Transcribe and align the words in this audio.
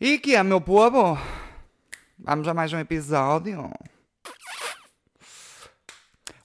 E 0.00 0.16
que 0.16 0.36
é, 0.36 0.42
meu 0.44 0.60
povo? 0.60 1.18
Vamos 2.16 2.46
a 2.46 2.54
mais 2.54 2.72
um 2.72 2.78
episódio. 2.78 3.68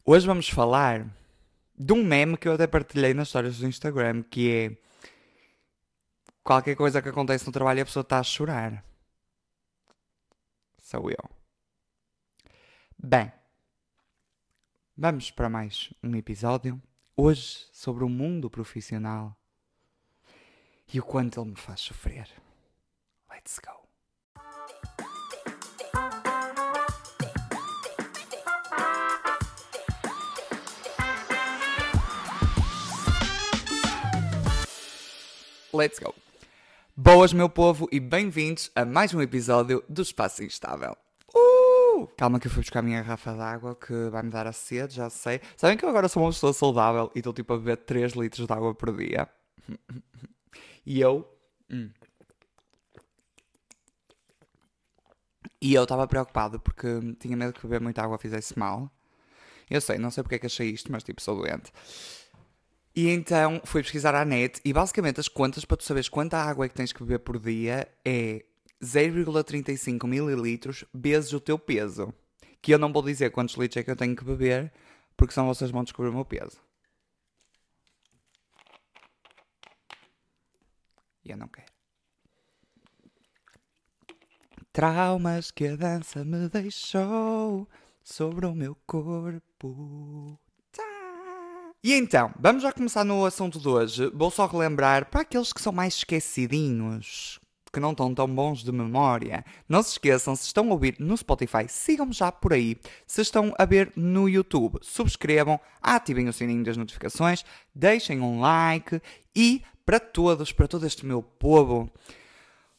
Hoje 0.04 0.26
vamos 0.26 0.50
falar 0.50 1.06
de 1.78 1.94
um 1.94 2.04
meme 2.04 2.36
que 2.36 2.48
eu 2.48 2.54
até 2.54 2.66
partilhei 2.66 3.14
nas 3.14 3.28
histórias 3.28 3.60
do 3.60 3.68
Instagram, 3.68 4.24
que 4.24 4.52
é 4.52 4.78
qualquer 6.44 6.76
coisa 6.76 7.00
que 7.00 7.10
acontece 7.10 7.46
no 7.46 7.52
trabalho 7.52 7.78
e 7.78 7.82
a 7.82 7.86
pessoa 7.86 8.02
está 8.02 8.18
a 8.18 8.24
chorar. 8.24 8.84
Sou 10.80 11.12
eu. 11.12 11.30
Bem, 12.98 13.32
vamos 14.98 15.30
para 15.30 15.48
mais 15.48 15.94
um 16.02 16.16
episódio. 16.16 16.82
Hoje 17.16 17.68
sobre 17.72 18.04
o 18.04 18.10
mundo 18.10 18.50
profissional 18.50 19.38
e 20.92 21.00
o 21.00 21.04
quanto 21.04 21.40
ele 21.40 21.52
me 21.52 21.56
faz 21.56 21.82
sofrer. 21.82 22.28
Let's 23.46 23.60
go. 23.60 23.74
Let's 35.74 36.00
go. 36.00 36.16
Boas, 36.96 37.34
meu 37.34 37.50
povo, 37.50 37.90
e 37.92 38.00
bem-vindos 38.00 38.72
a 38.74 38.86
mais 38.86 39.14
um 39.14 39.22
episódio 39.22 39.84
do 39.90 40.02
Espaço 40.02 40.42
Instável. 40.42 40.96
Uh! 41.36 42.08
Calma 42.16 42.40
que 42.40 42.48
eu 42.48 42.52
fui 42.52 42.62
buscar 42.62 42.80
a 42.80 42.82
minha 42.82 43.02
garrafa 43.02 43.34
d'água 43.34 43.76
que 43.76 44.10
vai 44.10 44.24
me 44.24 44.30
dar 44.30 44.48
a 44.48 44.54
sede, 44.54 44.96
já 44.96 45.10
sei. 45.10 45.42
Sabem 45.58 45.76
que 45.76 45.84
eu 45.84 45.90
agora 45.90 46.08
sou 46.08 46.24
uma 46.24 46.32
pessoa 46.32 46.54
saudável 46.54 47.12
e 47.14 47.20
estou 47.20 47.34
tipo 47.34 47.52
a 47.52 47.58
beber 47.58 47.76
3 47.76 48.14
litros 48.14 48.48
de 48.48 48.54
água 48.54 48.74
por 48.74 48.96
dia. 48.96 49.28
e 50.86 51.02
eu. 51.02 51.30
Hum. 51.70 51.90
E 55.64 55.74
eu 55.76 55.84
estava 55.84 56.06
preocupado 56.06 56.60
porque 56.60 56.86
tinha 57.22 57.38
medo 57.38 57.54
que 57.54 57.62
beber 57.62 57.80
muita 57.80 58.04
água 58.04 58.18
fizesse 58.18 58.60
mal. 58.60 58.92
Eu 59.70 59.80
sei, 59.80 59.98
não 59.98 60.12
sei 60.12 60.22
porque 60.22 60.36
é 60.36 60.40
que 60.40 60.46
achei 60.46 60.70
isto, 60.70 60.92
mas 60.92 61.06
tipo, 61.06 61.22
sou 61.22 61.38
doente. 61.38 61.72
E 62.94 63.08
então 63.08 63.62
fui 63.64 63.82
pesquisar 63.82 64.14
à 64.14 64.26
net 64.26 64.60
e 64.66 64.74
basicamente 64.74 65.22
as 65.22 65.30
contas 65.30 65.64
para 65.64 65.78
tu 65.78 65.86
saberes 65.86 66.10
quanta 66.10 66.38
água 66.38 66.66
é 66.66 66.70
que 66.70 66.76
tens 66.76 66.92
que 66.92 67.02
beber 67.02 67.20
por 67.20 67.40
dia 67.40 67.88
é 68.04 68.44
0,35 68.84 70.06
mililitros 70.06 70.84
vezes 70.94 71.32
o 71.32 71.40
teu 71.40 71.58
peso. 71.58 72.14
Que 72.62 72.74
eu 72.74 72.78
não 72.78 72.92
vou 72.92 73.02
dizer 73.02 73.32
quantos 73.32 73.56
litros 73.56 73.78
é 73.78 73.84
que 73.84 73.92
eu 73.92 73.96
tenho 73.96 74.18
que 74.18 74.26
beber, 74.26 74.70
porque 75.16 75.34
senão 75.34 75.48
vocês 75.48 75.72
vão 75.72 75.86
descobrir 75.86 76.10
o 76.10 76.14
meu 76.14 76.26
peso. 76.26 76.58
E 81.24 81.32
eu 81.32 81.38
não 81.38 81.48
quero. 81.48 81.73
Traumas 84.74 85.52
que 85.52 85.68
a 85.68 85.76
dança 85.76 86.26
me 86.26 86.50
deixou 86.50 87.68
sobre 88.04 88.48
o 88.48 88.56
meu 88.56 88.76
corpo. 88.88 90.40
E 91.84 91.94
então, 91.94 92.34
vamos 92.40 92.64
já 92.64 92.72
começar 92.72 93.04
no 93.04 93.24
assunto 93.24 93.60
de 93.60 93.68
hoje. 93.68 94.10
Vou 94.16 94.32
só 94.32 94.48
relembrar 94.48 95.12
para 95.12 95.22
aqueles 95.22 95.54
que 95.54 95.62
são 95.62 95.72
mais 95.72 95.94
esquecidinhos, 95.98 97.40
que 97.72 97.80
não 97.80 97.92
estão 97.92 98.16
tão 98.16 98.28
bons 98.28 98.64
de 98.64 98.72
memória. 98.72 99.46
Não 99.70 99.84
se 99.84 99.92
esqueçam, 99.92 100.36
se 100.36 100.48
estão 100.48 100.68
a 100.68 100.74
ouvir 100.74 100.96
no 100.98 101.16
Spotify, 101.16 101.68
sigam-me 101.68 102.12
já 102.12 102.32
por 102.32 102.52
aí. 102.52 102.76
Se 103.06 103.22
estão 103.22 103.54
a 103.60 103.66
ver 103.66 103.94
no 103.96 104.28
YouTube, 104.28 104.80
subscrevam, 104.82 105.60
ativem 105.84 106.28
o 106.28 106.34
sininho 106.34 106.64
das 106.64 106.78
notificações, 106.78 107.46
deixem 107.76 108.22
um 108.22 108.40
like 108.40 109.00
e 109.36 109.62
para 109.86 110.00
todos, 110.00 110.52
para 110.52 110.68
todo 110.68 110.88
este 110.88 111.06
meu 111.06 111.22
povo, 111.22 111.92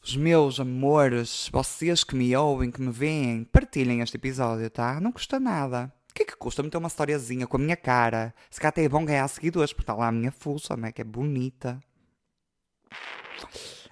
os 0.05 0.17
meus 0.17 0.61
amores, 0.61 1.49
vocês 1.51 2.05
que 2.05 2.15
me 2.15 2.37
ouvem, 2.37 2.71
que 2.71 2.81
me 2.81 2.93
veem, 2.93 3.43
partilhem 3.45 4.03
este 4.03 4.19
episódio, 4.19 4.69
tá? 4.69 5.01
Não 5.01 5.11
custa 5.11 5.41
nada. 5.41 5.91
O 6.11 6.15
que 6.15 6.25
é 6.25 6.27
que 6.27 6.37
custa 6.37 6.63
meter 6.63 6.77
uma 6.77 6.89
historiazinha 6.89 7.47
com 7.47 7.57
a 7.57 7.61
minha 7.61 7.77
cara? 7.77 8.35
Se 8.51 8.61
cá 8.61 8.69
até 8.69 8.85
é 8.85 8.89
bom 8.89 9.03
ganhar 9.03 9.27
seguidores, 9.29 9.73
porque 9.73 9.85
está 9.85 9.95
lá 9.95 10.09
a 10.09 10.13
minha 10.13 10.31
fuça, 10.31 10.75
é? 10.85 10.93
Que 10.93 11.01
é 11.01 11.05
bonita. 11.05 11.81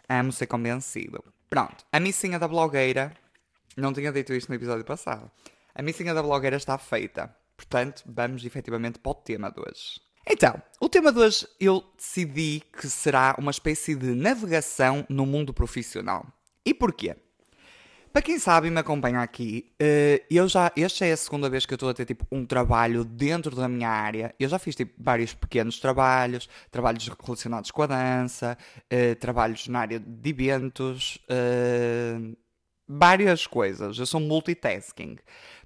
Amo 0.07 0.31
ser 0.33 0.47
convencido. 0.47 1.25
Pronto, 1.49 1.83
a 1.91 1.99
missinha 1.99 2.39
da 2.39 2.47
blogueira. 2.47 3.15
Não 3.75 3.95
tinha 3.95 4.13
dito 4.13 4.35
isto 4.35 4.51
no 4.51 4.55
episódio 4.55 4.85
passado. 4.85 5.31
A 5.75 5.81
missinha 5.81 6.13
da 6.13 6.23
blogueira 6.23 6.57
está 6.57 6.77
feita. 6.77 7.35
Portanto, 7.57 8.03
vamos 8.05 8.45
efetivamente 8.45 8.99
para 8.99 9.13
o 9.13 9.15
tema 9.15 9.51
de 9.51 9.61
hoje. 9.61 9.99
Então, 10.27 10.61
o 10.81 10.89
tema 10.89 11.13
de 11.13 11.19
hoje 11.19 11.47
eu 11.59 11.85
decidi 11.97 12.63
que 12.73 12.89
será 12.89 13.35
uma 13.39 13.51
espécie 13.51 13.95
de 13.95 14.15
navegação 14.15 15.05
no 15.09 15.27
mundo 15.27 15.53
profissional. 15.53 16.27
E 16.65 16.73
porquê? 16.73 17.17
Para 18.13 18.23
quem 18.23 18.39
sabe 18.39 18.69
e 18.69 18.71
me 18.71 18.79
acompanha 18.79 19.21
aqui, 19.21 19.73
eh, 19.81 20.23
eu 20.31 20.47
já, 20.47 20.71
esta 20.77 21.07
é 21.07 21.13
a 21.13 21.17
segunda 21.17 21.49
vez 21.49 21.65
que 21.65 21.73
eu 21.73 21.77
estou 21.77 21.89
a 21.89 21.95
ter 21.95 22.05
tipo 22.05 22.27
um 22.31 22.45
trabalho 22.45 23.05
dentro 23.05 23.57
da 23.57 23.67
minha 23.67 23.89
área. 23.89 24.35
Eu 24.39 24.51
já 24.51 24.59
fiz 24.59 24.77
tipo 24.77 24.93
vários 25.03 25.35
pequenos 25.35 25.81
trabalhos, 25.81 26.47
trabalhos 26.71 27.09
relacionados 27.09 27.71
com 27.71 27.83
a 27.83 27.87
dança, 27.87 28.59
eh, 28.91 29.15
trabalhos 29.15 29.67
na 29.67 29.81
área 29.81 29.99
de 29.99 30.31
eventos, 30.31 31.19
eh, 31.27 32.19
várias 32.87 33.47
coisas. 33.47 33.99
Eu 33.99 34.05
sou 34.05 34.21
multitasking. 34.21 35.17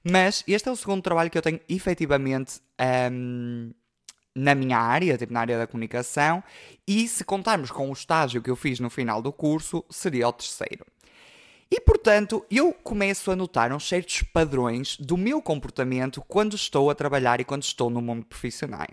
Mas 0.08 0.44
este 0.46 0.68
é 0.68 0.72
o 0.72 0.76
segundo 0.76 1.02
trabalho 1.02 1.30
que 1.30 1.38
eu 1.38 1.42
tenho 1.42 1.60
efetivamente 1.68 2.60
ehm, 2.78 3.72
na 4.36 4.54
minha 4.54 4.78
área, 4.78 5.16
tipo 5.16 5.32
na 5.32 5.40
área 5.40 5.58
da 5.58 5.66
comunicação, 5.66 6.44
e 6.86 7.08
se 7.08 7.24
contarmos 7.24 7.70
com 7.70 7.88
o 7.88 7.92
estágio 7.92 8.42
que 8.42 8.50
eu 8.50 8.56
fiz 8.56 8.78
no 8.78 8.90
final 8.90 9.22
do 9.22 9.32
curso, 9.32 9.84
seria 9.90 10.28
o 10.28 10.32
terceiro. 10.32 10.84
E 11.70 11.80
portanto, 11.80 12.44
eu 12.50 12.72
começo 12.72 13.30
a 13.30 13.36
notar 13.36 13.72
uns 13.72 13.88
certos 13.88 14.22
padrões 14.22 14.96
do 14.98 15.16
meu 15.16 15.42
comportamento 15.42 16.22
quando 16.28 16.54
estou 16.54 16.90
a 16.90 16.94
trabalhar 16.94 17.40
e 17.40 17.44
quando 17.44 17.62
estou 17.64 17.90
no 17.90 18.00
mundo 18.00 18.24
profissional. 18.26 18.86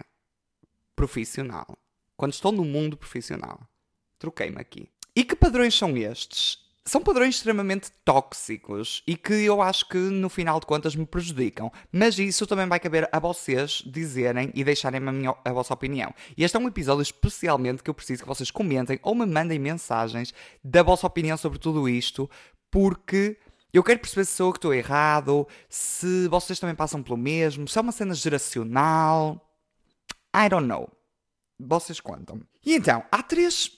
Profissional. 0.96 1.78
Quando 2.18 2.34
estou 2.34 2.52
no 2.52 2.64
mundo 2.64 2.98
profissional. 2.98 3.60
Troquei-me 4.18 4.60
aqui. 4.60 4.88
E 5.16 5.24
que 5.24 5.36
padrões 5.36 5.76
são 5.76 5.96
estes? 5.96 6.63
São 6.86 7.02
padrões 7.02 7.36
extremamente 7.36 7.90
tóxicos 8.04 9.02
e 9.08 9.16
que 9.16 9.34
eu 9.34 9.62
acho 9.62 9.88
que 9.88 9.98
no 9.98 10.28
final 10.28 10.60
de 10.60 10.66
contas 10.66 10.96
me 10.98 11.06
prejudicam. 11.06 11.72
Mas 11.90 12.20
isso 12.20 12.46
também 12.46 12.68
vai 12.68 12.78
caber 12.78 13.08
a 13.10 13.20
vocês 13.20 13.82
dizerem 13.86 14.52
e 14.54 14.66
deixarem 14.66 14.98
a, 15.00 15.12
minha, 15.12 15.34
a 15.46 15.54
vossa 15.54 15.74
opinião. 15.74 16.14
E 16.36 16.44
este 16.44 16.58
é 16.58 16.60
um 16.60 16.68
episódio 16.68 17.02
especialmente 17.02 17.82
que 17.82 17.90
eu 17.90 17.94
preciso 17.94 18.24
que 18.24 18.28
vocês 18.28 18.52
comentem 18.52 19.00
ou 19.02 19.16
me 19.16 19.26
mandem 19.26 19.58
mensagens 19.58 20.34
da 20.62 20.84
vossa 20.84 21.08
opinião 21.08 21.38
sobre 21.38 21.58
tudo 21.58 21.88
isto, 21.88 22.30
porque 22.70 23.38
eu 23.72 23.82
quero 23.82 24.00
perceber 24.00 24.26
se 24.26 24.34
sou 24.34 24.48
eu 24.48 24.52
que 24.52 24.58
estou 24.58 24.74
errado, 24.74 25.48
se 25.70 26.28
vocês 26.28 26.60
também 26.60 26.76
passam 26.76 27.02
pelo 27.02 27.18
mesmo, 27.18 27.66
se 27.66 27.78
é 27.78 27.82
uma 27.82 27.94
cena 27.94 28.14
geracional. 28.14 29.50
I 30.36 30.50
don't 30.50 30.68
know. 30.68 30.92
Vocês 31.58 32.02
contam. 32.02 32.42
E 32.66 32.76
então, 32.76 33.06
há 33.10 33.24
três 33.24 33.72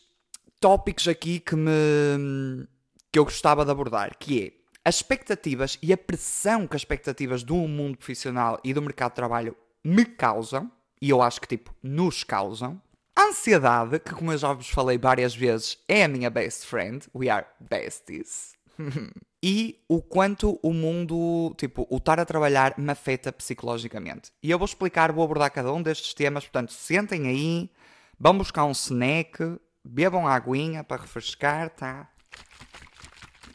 tópicos 0.59 1.07
aqui 1.07 1.39
que 1.39 1.55
me 1.55 2.67
que 3.15 3.19
eu 3.19 3.23
gostava 3.23 3.63
de 3.63 3.71
abordar, 3.71 4.17
que 4.19 4.43
é 4.43 4.51
as 4.83 4.95
expectativas 4.95 5.79
e 5.81 5.93
a 5.93 5.97
pressão 5.97 6.67
que 6.67 6.75
as 6.75 6.81
expectativas 6.81 7.43
do 7.43 7.55
mundo 7.55 7.97
profissional 7.97 8.59
e 8.61 8.73
do 8.73 8.81
mercado 8.81 9.11
de 9.11 9.15
trabalho 9.15 9.55
me 9.81 10.03
causam, 10.03 10.69
e 11.01 11.11
eu 11.11 11.21
acho 11.21 11.39
que 11.39 11.47
tipo 11.47 11.73
nos 11.81 12.25
causam. 12.25 12.81
A 13.15 13.27
ansiedade, 13.27 13.99
que 13.99 14.13
como 14.13 14.33
eu 14.33 14.37
já 14.37 14.51
vos 14.51 14.69
falei 14.69 14.97
várias 14.97 15.33
vezes, 15.33 15.77
é 15.87 16.03
a 16.03 16.09
minha 16.09 16.29
best 16.29 16.65
friend. 16.65 17.07
We 17.15 17.29
are 17.29 17.45
besties. 17.57 18.51
e 19.41 19.79
o 19.87 20.01
quanto 20.01 20.59
o 20.61 20.73
mundo, 20.73 21.55
tipo, 21.57 21.87
o 21.89 21.95
estar 21.95 22.19
a 22.19 22.25
trabalhar 22.25 22.77
me 22.77 22.91
afeta 22.91 23.31
psicologicamente. 23.31 24.29
E 24.43 24.51
eu 24.51 24.59
vou 24.59 24.65
explicar, 24.65 25.13
vou 25.13 25.23
abordar 25.23 25.53
cada 25.53 25.71
um 25.71 25.81
destes 25.81 26.13
temas, 26.13 26.43
portanto, 26.43 26.73
sentem 26.73 27.29
aí, 27.29 27.71
vão 28.19 28.37
buscar 28.37 28.65
um 28.65 28.71
snack, 28.71 29.57
bebam 29.85 30.27
aguinha 30.27 30.83
para 30.83 31.01
refrescar, 31.01 31.69
tá? 31.69 32.09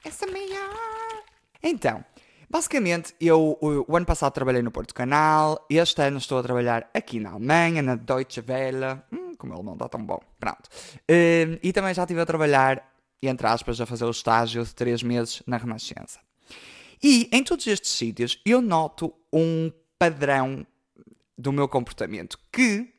Essa 0.04 0.26
maior. 0.26 1.24
Então, 1.62 2.04
basicamente, 2.48 3.14
eu 3.20 3.58
o, 3.60 3.84
o, 3.86 3.96
ano 3.96 4.06
passado 4.06 4.32
trabalhei 4.32 4.62
no 4.62 4.70
Porto 4.70 4.94
Canal, 4.94 5.64
este 5.68 6.00
ano 6.02 6.18
estou 6.18 6.38
a 6.38 6.42
trabalhar 6.42 6.90
aqui 6.94 7.20
na 7.20 7.30
Alemanha, 7.30 7.82
na 7.82 7.96
Deutsche 7.96 8.42
Welle. 8.46 9.02
Hum, 9.12 9.34
como 9.36 9.54
ele 9.54 9.62
não 9.62 9.74
está 9.74 9.88
tão 9.88 10.04
bom. 10.04 10.20
Pronto. 10.38 10.68
Um, 11.08 11.58
e 11.62 11.72
também 11.72 11.94
já 11.94 12.02
estive 12.02 12.20
a 12.20 12.26
trabalhar 12.26 12.90
entre 13.28 13.46
aspas, 13.46 13.80
a 13.80 13.86
fazer 13.86 14.04
o 14.04 14.10
estágio 14.10 14.64
de 14.64 14.74
três 14.74 15.02
meses 15.02 15.42
na 15.46 15.56
Renascença. 15.56 16.20
E 17.02 17.28
em 17.32 17.42
todos 17.42 17.66
estes 17.66 17.90
sítios 17.90 18.40
eu 18.44 18.60
noto 18.60 19.12
um 19.32 19.70
padrão 19.98 20.66
do 21.36 21.52
meu 21.52 21.68
comportamento 21.68 22.38
que, 22.52 22.92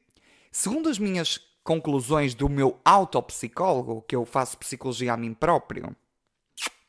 segundo 0.51 0.89
as 0.89 0.99
minhas 0.99 1.39
conclusões 1.63 2.33
do 2.33 2.49
meu 2.49 2.79
autopsicólogo, 2.83 4.03
que 4.03 4.15
eu 4.15 4.25
faço 4.25 4.57
psicologia 4.57 5.13
a 5.13 5.17
mim 5.17 5.33
próprio, 5.33 5.95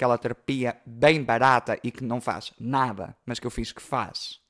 aquela 0.03 0.19
terapia 0.19 0.77
bem 0.85 1.23
barata 1.23 1.79
e 1.85 1.93
que 1.93 2.03
não 2.03 2.21
faz 2.21 2.53
nada, 2.59 3.17
mas 3.25 3.39
que 3.39 3.47
eu 3.47 3.51
fiz 3.53 3.71
que 3.71 3.81
faz, 3.81 4.41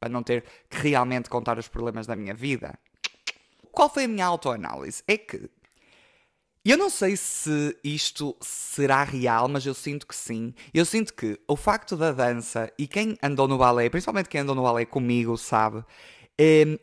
para 0.00 0.08
não 0.08 0.22
ter 0.22 0.42
que 0.70 0.78
realmente 0.78 1.28
contar 1.28 1.58
os 1.58 1.68
problemas 1.68 2.06
da 2.06 2.16
minha 2.16 2.32
vida. 2.32 2.78
Qual 3.70 3.90
foi 3.90 4.04
a 4.04 4.08
minha 4.08 4.24
autoanálise? 4.24 5.02
É 5.06 5.18
que 5.18 5.50
Eu 6.64 6.78
não 6.78 6.88
sei 6.88 7.16
se 7.16 7.76
isto 7.82 8.36
será 8.40 9.02
real, 9.02 9.48
mas 9.48 9.66
eu 9.66 9.74
sinto 9.74 10.06
que 10.06 10.14
sim. 10.14 10.54
Eu 10.72 10.86
sinto 10.86 11.12
que 11.12 11.38
o 11.46 11.56
facto 11.56 11.96
da 11.96 12.12
dança, 12.12 12.72
e 12.78 12.86
quem 12.86 13.18
andou 13.22 13.46
no 13.48 13.58
balé, 13.58 13.90
principalmente 13.90 14.28
quem 14.28 14.40
andou 14.42 14.54
no 14.54 14.62
balé 14.62 14.86
comigo, 14.86 15.36
sabe, 15.36 15.84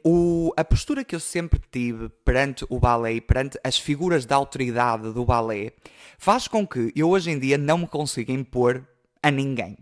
o, 0.04 0.54
a 0.56 0.64
postura 0.64 1.04
que 1.04 1.16
eu 1.16 1.20
sempre 1.20 1.60
tive 1.72 2.10
perante 2.24 2.66
o 2.70 2.80
balé, 2.80 3.20
perante 3.20 3.60
as 3.64 3.78
figuras 3.78 4.26
da 4.26 4.36
autoridade 4.36 5.12
do 5.12 5.26
balé, 5.26 5.74
faz 6.18 6.48
com 6.48 6.66
que 6.66 6.92
eu 6.96 7.10
hoje 7.10 7.32
em 7.32 7.40
dia 7.40 7.58
não 7.58 7.80
me 7.80 7.88
consiga 7.88 8.32
impor 8.32 8.88
a 9.22 9.32
ninguém. 9.32 9.78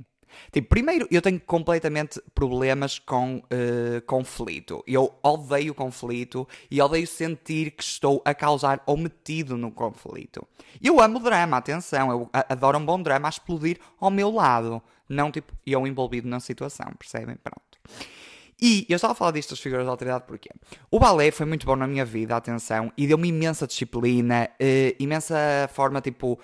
Tipo, 0.51 0.69
primeiro, 0.69 1.07
eu 1.09 1.21
tenho 1.21 1.39
completamente 1.39 2.21
problemas 2.33 2.99
com 2.99 3.37
uh, 3.37 4.01
conflito. 4.05 4.83
Eu 4.85 5.13
odeio 5.23 5.73
conflito 5.73 6.47
e 6.69 6.81
odeio 6.81 7.07
sentir 7.07 7.71
que 7.71 7.83
estou 7.83 8.21
a 8.23 8.33
causar 8.33 8.81
ou 8.85 8.97
metido 8.97 9.57
no 9.57 9.71
conflito. 9.71 10.47
Eu 10.81 11.01
amo 11.01 11.19
drama, 11.19 11.57
atenção, 11.57 12.11
eu 12.11 12.29
adoro 12.31 12.77
um 12.77 12.85
bom 12.85 13.01
drama 13.01 13.27
a 13.27 13.29
explodir 13.29 13.79
ao 13.99 14.11
meu 14.11 14.31
lado. 14.31 14.81
Não, 15.09 15.31
tipo, 15.31 15.53
eu 15.65 15.87
envolvido 15.87 16.27
na 16.27 16.39
situação, 16.39 16.91
percebem? 16.97 17.35
Pronto. 17.35 17.79
E 18.59 18.85
eu 18.89 18.95
estava 18.95 19.13
a 19.13 19.15
falar 19.15 19.31
disto 19.31 19.51
das 19.51 19.59
figuras 19.59 19.85
de 19.85 19.89
autoridade 19.89 20.23
porque 20.27 20.49
o 20.89 20.99
balé 20.99 21.29
foi 21.29 21.45
muito 21.45 21.65
bom 21.65 21.75
na 21.75 21.85
minha 21.85 22.03
vida, 22.03 22.35
atenção, 22.35 22.91
e 22.97 23.05
deu-me 23.05 23.27
imensa 23.27 23.67
disciplina, 23.67 24.49
uh, 24.59 24.95
imensa 24.99 25.35
forma, 25.71 26.01
tipo, 26.01 26.39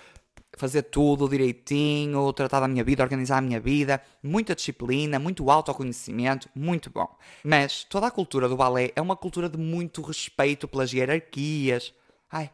fazer 0.55 0.83
tudo 0.83 1.27
direitinho, 1.27 2.31
tratar 2.33 2.59
da 2.59 2.67
minha 2.67 2.83
vida, 2.83 3.01
organizar 3.03 3.37
a 3.37 3.41
minha 3.41 3.59
vida, 3.59 4.01
muita 4.21 4.53
disciplina, 4.55 5.17
muito 5.17 5.49
autoconhecimento, 5.49 6.47
muito 6.55 6.89
bom. 6.89 7.07
Mas 7.43 7.83
toda 7.83 8.07
a 8.07 8.11
cultura 8.11 8.47
do 8.47 8.55
balé 8.55 8.91
é 8.95 9.01
uma 9.01 9.15
cultura 9.15 9.49
de 9.49 9.57
muito 9.57 10.01
respeito 10.01 10.67
pelas 10.67 10.93
hierarquias. 10.93 11.93
Ai. 12.31 12.51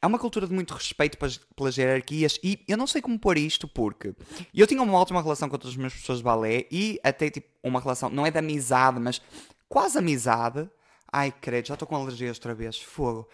É 0.00 0.06
uma 0.06 0.18
cultura 0.18 0.46
de 0.46 0.52
muito 0.52 0.74
respeito 0.74 1.18
pelas, 1.18 1.76
hierarquias 1.76 2.38
e 2.42 2.64
eu 2.68 2.76
não 2.76 2.86
sei 2.86 3.02
como 3.02 3.18
pôr 3.18 3.36
isto 3.36 3.66
porque 3.66 4.14
eu 4.54 4.66
tinha 4.66 4.80
uma 4.80 4.96
ótima 4.96 5.20
relação 5.20 5.48
com 5.48 5.58
todas 5.58 5.72
as 5.72 5.76
minhas 5.76 5.92
pessoas 5.92 6.18
de 6.18 6.24
balé 6.24 6.66
e 6.70 7.00
até 7.02 7.28
tipo 7.28 7.48
uma 7.64 7.80
relação, 7.80 8.08
não 8.08 8.24
é 8.24 8.30
de 8.30 8.38
amizade, 8.38 9.00
mas 9.00 9.20
quase 9.68 9.98
amizade. 9.98 10.70
Ai, 11.12 11.32
credo, 11.32 11.66
já 11.66 11.74
estou 11.74 11.88
com 11.88 11.96
alergia 11.96 12.28
outra 12.28 12.54
vez, 12.54 12.80
fogo. 12.80 13.28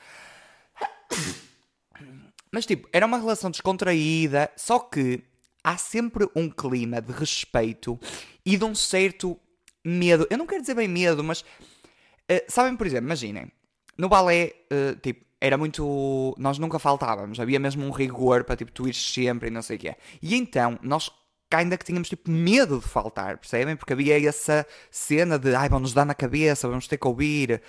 Mas 2.50 2.64
tipo, 2.64 2.88
era 2.93 3.05
uma 3.05 3.19
relação 3.19 3.50
descontraída, 3.50 4.50
só 4.56 4.78
que 4.78 5.22
há 5.62 5.76
sempre 5.76 6.28
um 6.37 6.49
clima 6.49 7.02
de 7.02 7.12
respeito 7.12 7.99
e 8.46 8.56
de 8.56 8.64
um 8.64 8.75
certo 8.75 9.38
medo. 9.84 10.26
Eu 10.31 10.38
não 10.38 10.46
quero 10.46 10.61
dizer 10.61 10.75
bem 10.75 10.87
medo, 10.87 11.25
mas 11.25 11.40
uh, 11.40 12.44
sabem, 12.49 12.76
por 12.76 12.87
exemplo, 12.87 13.06
imaginem, 13.06 13.50
no 13.99 14.08
balé, 14.08 14.55
uh, 14.70 14.96
tipo, 15.00 15.25
era 15.44 15.58
muito. 15.58 16.35
Nós 16.38 16.58
nunca 16.58 16.79
faltávamos, 16.79 17.38
havia 17.38 17.61
mesmo 17.61 17.85
um 17.85 17.91
rigor 17.91 18.44
para 18.44 18.56
tipo, 18.56 18.73
tu 18.73 18.88
ires 18.88 19.12
sempre 19.12 19.49
e 19.49 19.50
não 19.50 19.61
sei 19.61 19.76
o 19.76 19.79
quê. 19.79 19.96
E 20.23 20.35
então, 20.35 20.79
nós 20.82 21.11
ainda 21.52 21.76
que 21.76 21.85
tínhamos 21.85 22.08
tipo 22.08 22.31
medo 22.31 22.79
de 22.81 22.88
faltar, 22.88 23.37
percebem? 23.37 23.76
Porque 23.76 23.93
havia 23.93 24.26
essa 24.26 24.67
cena 24.91 25.38
de 25.38 25.55
ai, 25.55 25.69
vão-nos 25.69 25.93
dar 25.93 26.06
na 26.06 26.14
cabeça, 26.14 26.67
vamos 26.67 26.88
ter 26.88 26.96
que 26.96 27.06
ouvir, 27.06 27.62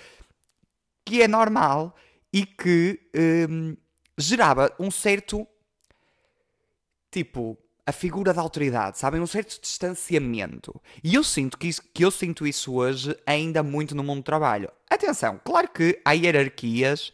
que 1.04 1.22
é 1.22 1.28
normal 1.28 1.94
e 2.32 2.46
que 2.46 2.98
hum, 3.48 3.76
gerava 4.18 4.74
um 4.80 4.90
certo 4.90 5.46
tipo 7.12 7.58
a 7.86 7.92
figura 7.92 8.34
da 8.34 8.42
autoridade, 8.42 8.98
sabem? 8.98 9.20
Um 9.20 9.26
certo 9.26 9.60
distanciamento. 9.60 10.80
E 11.04 11.14
eu 11.14 11.22
sinto 11.22 11.56
que, 11.56 11.68
isso, 11.68 11.82
que 11.94 12.04
eu 12.04 12.10
sinto 12.10 12.44
isso 12.44 12.74
hoje 12.74 13.16
ainda 13.24 13.62
muito 13.62 13.94
no 13.94 14.02
mundo 14.02 14.22
do 14.22 14.24
trabalho. 14.24 14.68
Atenção, 14.90 15.40
claro 15.44 15.68
que 15.68 16.00
há 16.04 16.10
hierarquias, 16.12 17.12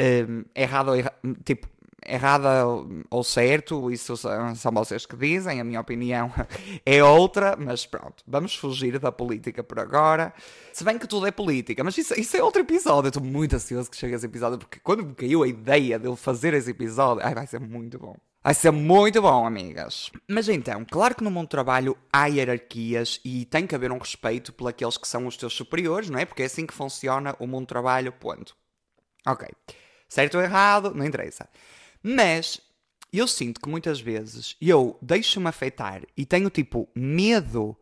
um, 0.00 0.44
errado 0.54 0.88
ou 0.88 0.96
erra, 0.96 1.12
tipo, 1.44 1.68
errada 2.06 2.64
ou 3.10 3.22
certo, 3.22 3.90
isso 3.90 4.16
são 4.16 4.72
vocês 4.72 5.04
que 5.04 5.16
dizem, 5.16 5.60
a 5.60 5.64
minha 5.64 5.80
opinião 5.80 6.32
é 6.84 7.02
outra, 7.04 7.56
mas 7.56 7.86
pronto, 7.86 8.24
vamos 8.26 8.56
fugir 8.56 8.98
da 8.98 9.12
política 9.12 9.62
por 9.62 9.78
agora. 9.78 10.32
Se 10.72 10.82
bem 10.82 10.98
que 10.98 11.06
tudo 11.06 11.26
é 11.26 11.30
política, 11.30 11.84
mas 11.84 11.96
isso, 11.98 12.18
isso 12.18 12.36
é 12.36 12.42
outro 12.42 12.62
episódio. 12.62 13.08
Eu 13.08 13.10
estou 13.10 13.22
muito 13.22 13.54
ansioso 13.56 13.90
que 13.90 13.96
chegue 13.96 14.14
esse 14.14 14.26
episódio, 14.26 14.58
porque 14.58 14.80
quando 14.82 15.04
me 15.04 15.14
caiu 15.14 15.42
a 15.42 15.48
ideia 15.48 15.98
de 15.98 16.06
eu 16.06 16.16
fazer 16.16 16.54
esse 16.54 16.70
episódio, 16.70 17.24
ai, 17.24 17.34
vai 17.34 17.46
ser 17.46 17.60
muito 17.60 17.98
bom. 17.98 18.16
Vai 18.42 18.54
ser 18.54 18.70
muito 18.70 19.20
bom, 19.20 19.46
amigas. 19.46 20.10
Mas 20.26 20.48
então, 20.48 20.82
claro 20.90 21.14
que 21.14 21.22
no 21.22 21.30
mundo 21.30 21.46
do 21.46 21.50
trabalho 21.50 21.94
há 22.10 22.24
hierarquias 22.26 23.20
e 23.22 23.44
tem 23.44 23.66
que 23.66 23.74
haver 23.74 23.92
um 23.92 23.98
respeito 23.98 24.54
aqueles 24.66 24.96
que 24.96 25.06
são 25.06 25.26
os 25.26 25.36
teus 25.36 25.52
superiores, 25.52 26.08
não 26.08 26.18
é? 26.18 26.24
Porque 26.24 26.42
é 26.42 26.46
assim 26.46 26.64
que 26.64 26.72
funciona 26.72 27.36
o 27.38 27.46
mundo 27.46 27.66
do 27.66 27.68
trabalho, 27.68 28.10
ponto. 28.12 28.56
Ok. 29.26 29.46
Certo 30.10 30.36
ou 30.36 30.42
errado, 30.42 30.92
não 30.92 31.06
interessa. 31.06 31.48
Mas 32.02 32.60
eu 33.12 33.28
sinto 33.28 33.60
que 33.60 33.68
muitas 33.68 34.00
vezes 34.00 34.56
eu 34.60 34.98
deixo-me 35.00 35.46
afetar 35.46 36.02
e 36.16 36.26
tenho 36.26 36.50
tipo 36.50 36.88
medo 36.94 37.76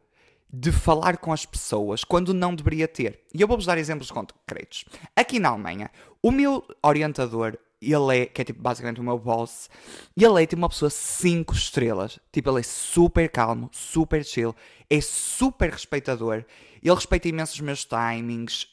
de 0.52 0.70
falar 0.70 1.16
com 1.16 1.32
as 1.32 1.46
pessoas 1.46 2.04
quando 2.04 2.34
não 2.34 2.54
deveria 2.54 2.86
ter. 2.86 3.24
E 3.34 3.40
eu 3.40 3.48
vou-vos 3.48 3.64
dar 3.64 3.78
exemplos 3.78 4.10
concretos. 4.10 4.84
Aqui 5.16 5.40
na 5.40 5.48
Alemanha, 5.48 5.90
o 6.22 6.30
meu 6.30 6.62
orientador, 6.82 7.56
ele 7.80 8.18
é, 8.18 8.26
que 8.26 8.42
é 8.42 8.44
tipo 8.44 8.60
basicamente 8.60 9.00
o 9.00 9.04
meu 9.04 9.18
boss, 9.18 9.70
ele 10.14 10.42
é 10.42 10.46
tipo 10.46 10.60
uma 10.60 10.68
pessoa 10.68 10.90
5 10.90 11.54
estrelas. 11.54 12.18
Tipo, 12.30 12.50
ele 12.50 12.60
é 12.60 12.62
super 12.62 13.30
calmo, 13.30 13.70
super 13.72 14.22
chill, 14.22 14.54
é 14.90 15.00
super 15.00 15.70
respeitador. 15.70 16.44
Ele 16.82 16.94
respeita 16.94 17.28
imenso 17.28 17.54
os 17.54 17.60
meus 17.60 17.84
timings. 17.86 18.66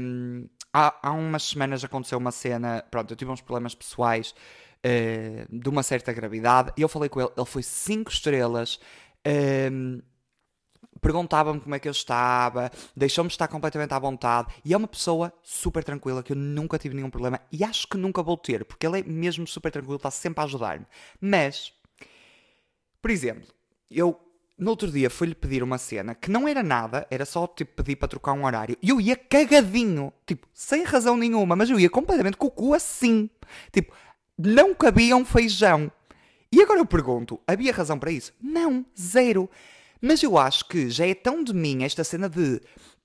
Um, 0.00 0.46
há, 0.72 1.08
há 1.08 1.12
umas 1.12 1.44
semanas 1.44 1.84
aconteceu 1.84 2.18
uma 2.18 2.32
cena, 2.32 2.84
pronto, 2.90 3.12
eu 3.12 3.16
tive 3.16 3.30
uns 3.30 3.40
problemas 3.40 3.74
pessoais 3.74 4.34
uh, 4.84 5.58
de 5.60 5.68
uma 5.68 5.82
certa 5.82 6.12
gravidade. 6.12 6.72
E 6.76 6.82
eu 6.82 6.88
falei 6.88 7.08
com 7.08 7.20
ele, 7.20 7.30
ele 7.36 7.46
foi 7.46 7.62
5 7.62 8.10
estrelas. 8.10 8.80
Uh, 9.26 10.02
perguntava-me 11.00 11.60
como 11.60 11.74
é 11.74 11.80
que 11.80 11.88
eu 11.88 11.92
estava, 11.92 12.70
deixou-me 12.96 13.28
estar 13.28 13.48
completamente 13.48 13.92
à 13.92 13.98
vontade 13.98 14.54
e 14.64 14.72
é 14.72 14.76
uma 14.76 14.86
pessoa 14.86 15.32
super 15.42 15.82
tranquila 15.82 16.22
que 16.22 16.32
eu 16.32 16.36
nunca 16.36 16.78
tive 16.78 16.94
nenhum 16.94 17.10
problema 17.10 17.40
e 17.50 17.64
acho 17.64 17.88
que 17.88 17.96
nunca 17.96 18.22
vou 18.22 18.36
ter, 18.36 18.64
porque 18.64 18.86
ele 18.86 19.00
é 19.00 19.02
mesmo 19.02 19.44
super 19.44 19.72
tranquilo, 19.72 19.96
está 19.96 20.12
sempre 20.12 20.40
a 20.40 20.44
ajudar-me. 20.44 20.86
Mas, 21.20 21.72
por 23.00 23.10
exemplo, 23.10 23.48
eu 23.90 24.18
no 24.58 24.70
outro 24.70 24.90
dia 24.90 25.10
fui-lhe 25.10 25.34
pedir 25.34 25.62
uma 25.62 25.78
cena 25.78 26.14
que 26.14 26.30
não 26.30 26.46
era 26.46 26.62
nada, 26.62 27.06
era 27.10 27.24
só 27.24 27.46
tipo 27.46 27.82
pedir 27.82 27.96
para 27.96 28.08
trocar 28.08 28.32
um 28.32 28.44
horário 28.44 28.76
e 28.82 28.90
eu 28.90 29.00
ia 29.00 29.16
cagadinho, 29.16 30.12
tipo, 30.26 30.46
sem 30.52 30.84
razão 30.84 31.16
nenhuma, 31.16 31.56
mas 31.56 31.70
eu 31.70 31.80
ia 31.80 31.90
completamente 31.90 32.36
com 32.36 32.46
o 32.46 32.50
cu 32.50 32.74
assim, 32.74 33.28
tipo, 33.72 33.92
não 34.38 34.74
cabia 34.74 35.16
um 35.16 35.24
feijão. 35.24 35.90
E 36.50 36.60
agora 36.60 36.80
eu 36.80 36.86
pergunto, 36.86 37.40
havia 37.46 37.72
razão 37.72 37.98
para 37.98 38.10
isso? 38.10 38.32
Não, 38.40 38.84
zero. 38.98 39.48
Mas 40.00 40.22
eu 40.22 40.36
acho 40.36 40.68
que 40.68 40.90
já 40.90 41.06
é 41.06 41.14
tão 41.14 41.42
de 41.42 41.54
mim 41.54 41.82
esta 41.82 42.04
cena 42.04 42.28
de 42.28 42.60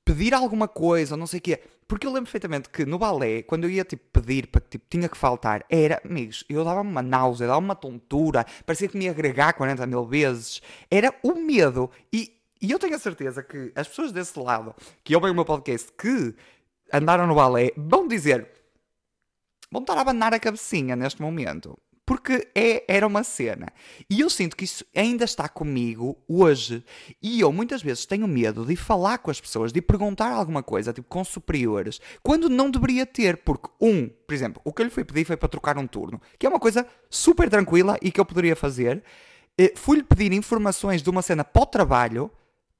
pedir 0.07 0.33
alguma 0.33 0.69
coisa, 0.69 1.15
ou 1.15 1.19
não 1.19 1.27
sei 1.27 1.39
o 1.39 1.41
quê. 1.41 1.59
Porque 1.85 2.07
eu 2.07 2.11
lembro 2.11 2.25
perfeitamente 2.25 2.69
que 2.69 2.85
no 2.85 2.97
balé, 2.97 3.43
quando 3.43 3.65
eu 3.65 3.69
ia 3.69 3.83
tipo, 3.83 4.03
pedir 4.11 4.47
para 4.47 4.61
tipo, 4.61 4.85
tinha 4.89 5.09
que 5.09 5.17
faltar, 5.17 5.65
era, 5.69 6.01
amigos, 6.03 6.45
eu 6.49 6.63
dava-me 6.63 6.89
uma 6.89 7.01
náusea, 7.01 7.47
dava-me 7.47 7.67
uma 7.67 7.75
tontura, 7.75 8.45
parecia 8.65 8.87
que 8.87 8.97
me 8.97 9.05
ia 9.05 9.11
agregar 9.11 9.53
40 9.53 9.85
mil 9.85 10.05
vezes. 10.05 10.61
Era 10.89 11.13
o 11.21 11.35
medo. 11.35 11.91
E, 12.11 12.33
e 12.61 12.71
eu 12.71 12.79
tenho 12.79 12.95
a 12.95 12.99
certeza 12.99 13.43
que 13.43 13.71
as 13.75 13.87
pessoas 13.87 14.11
desse 14.11 14.37
lado, 14.39 14.73
que 15.03 15.13
ouvem 15.13 15.31
o 15.31 15.35
meu 15.35 15.45
podcast, 15.45 15.91
que 15.93 16.33
andaram 16.91 17.27
no 17.27 17.35
balé, 17.35 17.71
vão 17.75 18.07
dizer: 18.07 18.49
vão 19.69 19.81
estar 19.81 19.97
a 19.97 20.01
abanar 20.01 20.33
a 20.33 20.39
cabecinha 20.39 20.95
neste 20.95 21.21
momento. 21.21 21.77
Porque 22.07 22.47
é, 22.55 22.85
era 22.87 23.05
uma 23.05 23.21
cena. 23.21 23.67
E 24.09 24.21
eu 24.21 24.29
sinto 24.29 24.55
que 24.55 24.63
isso 24.63 24.85
ainda 24.95 25.25
está 25.25 25.49
comigo 25.49 26.17
hoje. 26.25 26.81
E 27.21 27.41
eu 27.41 27.51
muitas 27.51 27.81
vezes 27.81 28.05
tenho 28.05 28.25
medo 28.25 28.65
de 28.65 28.77
falar 28.77 29.17
com 29.17 29.29
as 29.29 29.41
pessoas, 29.41 29.73
de 29.73 29.81
perguntar 29.81 30.31
alguma 30.31 30.63
coisa, 30.63 30.93
tipo 30.93 31.09
com 31.09 31.21
superiores, 31.25 31.99
quando 32.23 32.47
não 32.47 32.71
deveria 32.71 33.05
ter. 33.05 33.35
Porque, 33.35 33.67
um, 33.81 34.07
por 34.07 34.33
exemplo, 34.33 34.61
o 34.63 34.71
que 34.71 34.81
eu 34.81 34.85
lhe 34.85 34.89
fui 34.89 35.03
pedir 35.03 35.25
foi 35.25 35.35
para 35.35 35.49
trocar 35.49 35.77
um 35.77 35.85
turno, 35.85 36.21
que 36.39 36.45
é 36.45 36.49
uma 36.49 36.61
coisa 36.61 36.87
super 37.09 37.49
tranquila 37.49 37.97
e 38.01 38.09
que 38.09 38.21
eu 38.21 38.25
poderia 38.25 38.55
fazer. 38.55 39.03
Eh, 39.57 39.73
fui-lhe 39.75 40.03
pedir 40.03 40.31
informações 40.31 41.01
de 41.01 41.09
uma 41.09 41.21
cena 41.21 41.43
para 41.43 41.61
o 41.61 41.65
trabalho, 41.65 42.31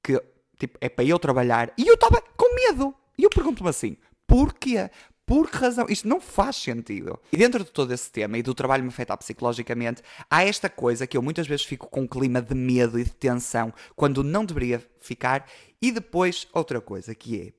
que 0.02 0.18
tipo, 0.58 0.78
é 0.80 0.88
para 0.88 1.04
eu 1.04 1.18
trabalhar, 1.18 1.70
e 1.76 1.86
eu 1.86 1.94
estava 1.94 2.22
com 2.34 2.54
medo. 2.54 2.94
E 3.18 3.24
eu 3.24 3.30
pergunto-me 3.30 3.68
assim: 3.68 3.98
porquê? 4.26 4.88
Por 5.28 5.50
que 5.50 5.58
razão? 5.58 5.84
Isto 5.90 6.08
não 6.08 6.22
faz 6.22 6.56
sentido. 6.56 7.20
E 7.30 7.36
dentro 7.36 7.62
de 7.62 7.70
todo 7.70 7.92
esse 7.92 8.10
tema 8.10 8.38
e 8.38 8.42
do 8.42 8.54
trabalho 8.54 8.82
me 8.82 8.88
afetar 8.88 9.18
psicologicamente, 9.18 10.02
há 10.30 10.42
esta 10.42 10.70
coisa 10.70 11.06
que 11.06 11.18
eu 11.18 11.22
muitas 11.22 11.46
vezes 11.46 11.66
fico 11.66 11.86
com 11.86 12.00
um 12.00 12.06
clima 12.06 12.40
de 12.40 12.54
medo 12.54 12.98
e 12.98 13.04
de 13.04 13.10
tensão 13.10 13.70
quando 13.94 14.24
não 14.24 14.42
deveria 14.42 14.82
ficar. 14.98 15.46
E 15.82 15.92
depois, 15.92 16.48
outra 16.50 16.80
coisa 16.80 17.14
que 17.14 17.42
é. 17.42 17.52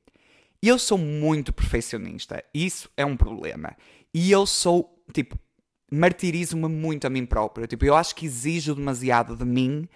Eu 0.64 0.80
sou 0.80 0.98
muito 0.98 1.54
perfeccionista. 1.54 2.44
Isso 2.52 2.90
é 2.98 3.06
um 3.06 3.16
problema. 3.16 3.78
E 4.12 4.32
eu 4.32 4.48
sou, 4.48 5.00
tipo, 5.14 5.38
martirizo-me 5.92 6.68
muito 6.68 7.06
a 7.06 7.10
mim 7.10 7.24
próprio. 7.24 7.68
Tipo, 7.68 7.86
eu 7.86 7.96
acho 7.96 8.16
que 8.16 8.26
exijo 8.26 8.74
demasiado 8.74 9.38
de 9.38 9.46
mim, 9.46 9.88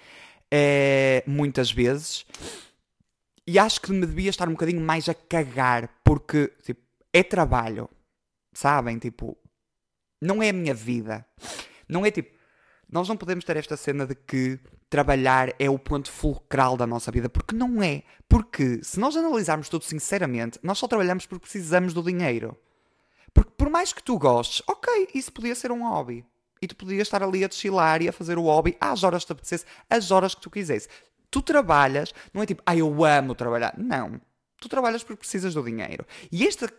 é, 0.52 1.24
muitas 1.26 1.72
vezes. 1.72 2.24
E 3.48 3.58
acho 3.58 3.82
que 3.82 3.92
me 3.92 4.06
devia 4.06 4.30
estar 4.30 4.48
um 4.48 4.52
bocadinho 4.52 4.80
mais 4.80 5.10
a 5.10 5.16
cagar, 5.16 5.90
porque, 6.04 6.54
tipo, 6.62 6.84
é 7.14 7.24
trabalho. 7.24 7.90
Sabem? 8.54 8.98
Tipo, 8.98 9.38
não 10.22 10.42
é 10.42 10.50
a 10.50 10.54
minha 10.54 10.74
vida. 10.74 11.26
Não 11.88 12.06
é 12.06 12.12
tipo. 12.12 12.34
Nós 12.90 13.08
não 13.08 13.18
podemos 13.18 13.44
ter 13.44 13.58
esta 13.58 13.78
cena 13.78 14.06
de 14.06 14.14
que 14.16 14.60
trabalhar 14.90 15.54
é 15.58 15.70
o 15.70 15.80
ponto 15.80 16.12
fulcral 16.12 16.78
da 16.78 16.86
nossa 16.86 17.12
vida, 17.12 17.28
porque 17.28 17.56
não 17.56 17.82
é. 17.82 18.04
Porque 18.30 18.84
se 18.84 19.00
nós 19.00 19.18
analisarmos 19.18 19.68
tudo 19.68 19.84
sinceramente, 19.84 20.60
nós 20.62 20.78
só 20.78 20.88
trabalhamos 20.88 21.26
porque 21.26 21.44
precisamos 21.44 21.94
do 21.94 22.04
dinheiro. 22.04 22.56
Porque 23.34 23.52
por 23.58 23.70
mais 23.70 23.92
que 23.92 24.04
tu 24.04 24.18
gostes, 24.20 24.62
ok, 24.68 25.10
isso 25.16 25.32
podia 25.32 25.56
ser 25.56 25.72
um 25.72 25.90
hobby. 25.90 26.24
E 26.62 26.68
tu 26.68 26.76
podias 26.76 27.08
estar 27.08 27.24
ali 27.24 27.44
a 27.44 27.48
desfilar 27.48 28.02
e 28.02 28.08
a 28.08 28.14
fazer 28.14 28.38
o 28.38 28.44
hobby 28.44 28.78
às 28.80 29.04
horas 29.04 29.24
que 29.24 29.28
te 29.28 29.32
apetecesse, 29.34 29.66
às 29.90 30.12
horas 30.12 30.36
que 30.36 30.42
tu 30.42 30.52
quisesse. 30.52 30.88
Tu 31.32 31.42
trabalhas, 31.42 32.14
não 32.32 32.44
é 32.44 32.46
tipo, 32.46 32.62
ah, 32.66 32.76
eu 32.76 33.04
amo 33.04 33.34
trabalhar. 33.34 33.74
Não. 33.76 34.22
Tu 34.64 34.70
trabalhas 34.70 35.04
porque 35.04 35.20
precisas 35.20 35.54
do 35.54 35.62
dinheiro. 35.62 36.06
E 36.32 36.48
esta 36.48 36.72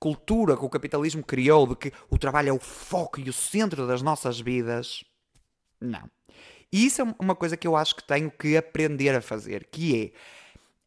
cultura 0.00 0.56
que 0.56 0.64
o 0.64 0.68
capitalismo 0.68 1.22
criou 1.22 1.68
de 1.68 1.76
que 1.76 1.92
o 2.10 2.18
trabalho 2.18 2.48
é 2.48 2.52
o 2.52 2.58
foco 2.58 3.20
e 3.20 3.30
o 3.30 3.32
centro 3.32 3.86
das 3.86 4.02
nossas 4.02 4.40
vidas, 4.40 5.04
não. 5.80 6.10
E 6.72 6.84
isso 6.84 7.00
é 7.00 7.14
uma 7.20 7.36
coisa 7.36 7.56
que 7.56 7.64
eu 7.64 7.76
acho 7.76 7.94
que 7.94 8.02
tenho 8.02 8.28
que 8.28 8.56
aprender 8.56 9.14
a 9.14 9.20
fazer, 9.20 9.68
que 9.70 10.12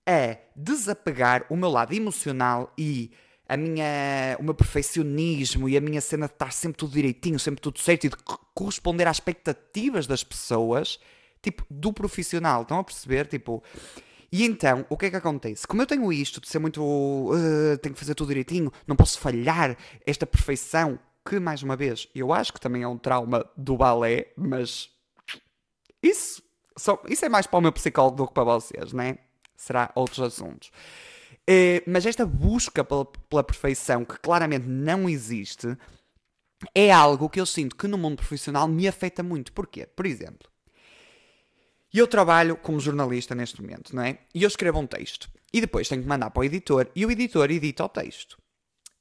é 0.06 0.32
a 0.32 0.38
desapegar 0.54 1.46
o 1.50 1.56
meu 1.56 1.70
lado 1.70 1.94
emocional 1.94 2.74
e 2.78 3.12
a 3.48 3.56
minha, 3.56 4.36
o 4.42 4.44
meu 4.44 4.54
perfeccionismo 4.54 5.70
e 5.70 5.78
a 5.78 5.82
minha 5.82 6.02
cena 6.02 6.28
de 6.28 6.34
estar 6.34 6.52
sempre 6.52 6.80
tudo 6.80 6.92
direitinho, 6.92 7.40
sempre 7.40 7.62
tudo 7.62 7.80
certo 7.80 8.08
e 8.08 8.10
de 8.10 8.18
corresponder 8.54 9.08
às 9.08 9.16
expectativas 9.16 10.06
das 10.06 10.22
pessoas, 10.22 11.00
tipo, 11.42 11.66
do 11.70 11.94
profissional. 11.94 12.64
Estão 12.64 12.78
a 12.78 12.84
perceber? 12.84 13.26
Tipo. 13.26 13.64
E 14.32 14.46
então, 14.46 14.86
o 14.90 14.98
que 14.98 15.08
é 15.08 15.10
que 15.10 15.16
acontece? 15.16 15.68
Como 15.68 15.82
eu 15.82 15.88
tenho 15.88 16.12
isto 16.14 16.40
de 16.40 16.48
ser 16.48 16.60
muito. 16.60 16.84
Uh, 16.84 17.78
tenho 17.82 17.94
que 17.94 18.00
fazer 18.00 18.16
tudo 18.16 18.30
direitinho, 18.30 18.72
não 18.86 18.96
posso 18.96 19.20
falhar, 19.20 19.76
esta 20.06 20.26
perfeição, 20.26 21.00
que 21.28 21.40
mais 21.40 21.64
uma 21.64 21.76
vez, 21.76 22.08
eu 22.14 22.32
acho 22.32 22.54
que 22.54 22.60
também 22.60 22.84
é 22.84 22.88
um 22.88 22.98
trauma 22.98 23.50
do 23.58 23.78
balé, 23.78 24.32
mas. 24.38 24.90
Isso, 26.02 26.42
só, 26.78 27.02
isso 27.08 27.26
é 27.26 27.30
mais 27.30 27.46
para 27.46 27.60
o 27.60 27.62
meu 27.62 27.74
psicólogo 27.74 28.18
do 28.18 28.28
que 28.28 28.34
para 28.34 28.44
vocês, 28.44 28.94
né? 28.94 29.18
Será 29.56 29.92
outros 29.96 30.20
assuntos. 30.20 30.72
Uh, 31.50 31.82
mas 31.88 32.06
esta 32.06 32.26
busca 32.26 32.84
pela, 32.84 33.06
pela 33.06 33.44
perfeição, 33.44 34.06
que 34.06 34.18
claramente 34.20 34.68
não 34.68 35.10
existe, 35.10 35.76
é 36.76 36.92
algo 36.92 37.30
que 37.30 37.40
eu 37.40 37.46
sinto 37.46 37.76
que 37.76 37.88
no 37.88 37.98
mundo 37.98 38.18
profissional 38.18 38.68
me 38.68 38.88
afeta 38.88 39.24
muito. 39.24 39.52
Porquê? 39.52 39.86
Por 39.88 40.06
exemplo, 40.06 40.50
eu 41.98 42.08
trabalho 42.08 42.56
como 42.56 42.80
jornalista 42.80 43.34
neste 43.34 43.62
momento, 43.62 43.96
não 43.96 44.04
é? 44.04 44.20
E 44.34 44.44
eu 44.44 44.48
escrevo 44.48 44.80
um 44.80 44.86
texto. 44.86 45.30
E 45.52 45.60
depois 45.60 45.90
tenho 45.90 46.04
que 46.04 46.08
mandar 46.08 46.30
para 46.30 46.42
o 46.42 46.44
editor 46.44 46.88
e 46.96 47.06
o 47.06 47.12
editor 47.12 47.50
edita 47.50 47.84
o 47.84 47.90
texto. 47.90 48.38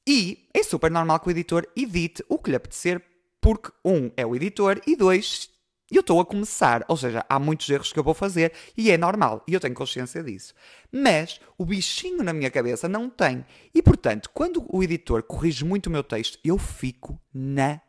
E 0.06 0.38
é 0.54 0.62
super 0.62 0.90
normal 0.90 1.20
que 1.20 1.28
o 1.28 1.30
editor 1.30 1.66
edite 1.76 2.24
o 2.28 2.38
que 2.38 2.50
lhe 2.50 2.56
apetecer, 2.56 3.02
porque, 3.42 3.70
um, 3.84 4.10
é 4.16 4.24
o 4.24 4.34
editor 4.34 4.80
e, 4.86 4.96
dois, 4.96 5.50
eu 5.90 6.00
estou 6.00 6.20
a 6.20 6.24
começar, 6.24 6.84
ou 6.88 6.96
seja, 6.96 7.24
há 7.28 7.38
muitos 7.38 7.68
erros 7.68 7.92
que 7.92 7.98
eu 7.98 8.04
vou 8.04 8.14
fazer 8.14 8.52
e 8.76 8.90
é 8.90 8.96
normal, 8.96 9.42
e 9.46 9.54
eu 9.54 9.60
tenho 9.60 9.74
consciência 9.74 10.22
disso. 10.22 10.54
Mas 10.90 11.40
o 11.56 11.64
bichinho 11.64 12.22
na 12.22 12.32
minha 12.32 12.50
cabeça 12.50 12.88
não 12.88 13.10
tem. 13.10 13.44
E 13.74 13.82
portanto, 13.82 14.30
quando 14.32 14.66
o 14.70 14.82
editor 14.82 15.22
corrige 15.22 15.64
muito 15.64 15.86
o 15.88 15.90
meu 15.90 16.02
texto, 16.02 16.38
eu 16.44 16.58
fico 16.58 17.18
na. 17.34 17.80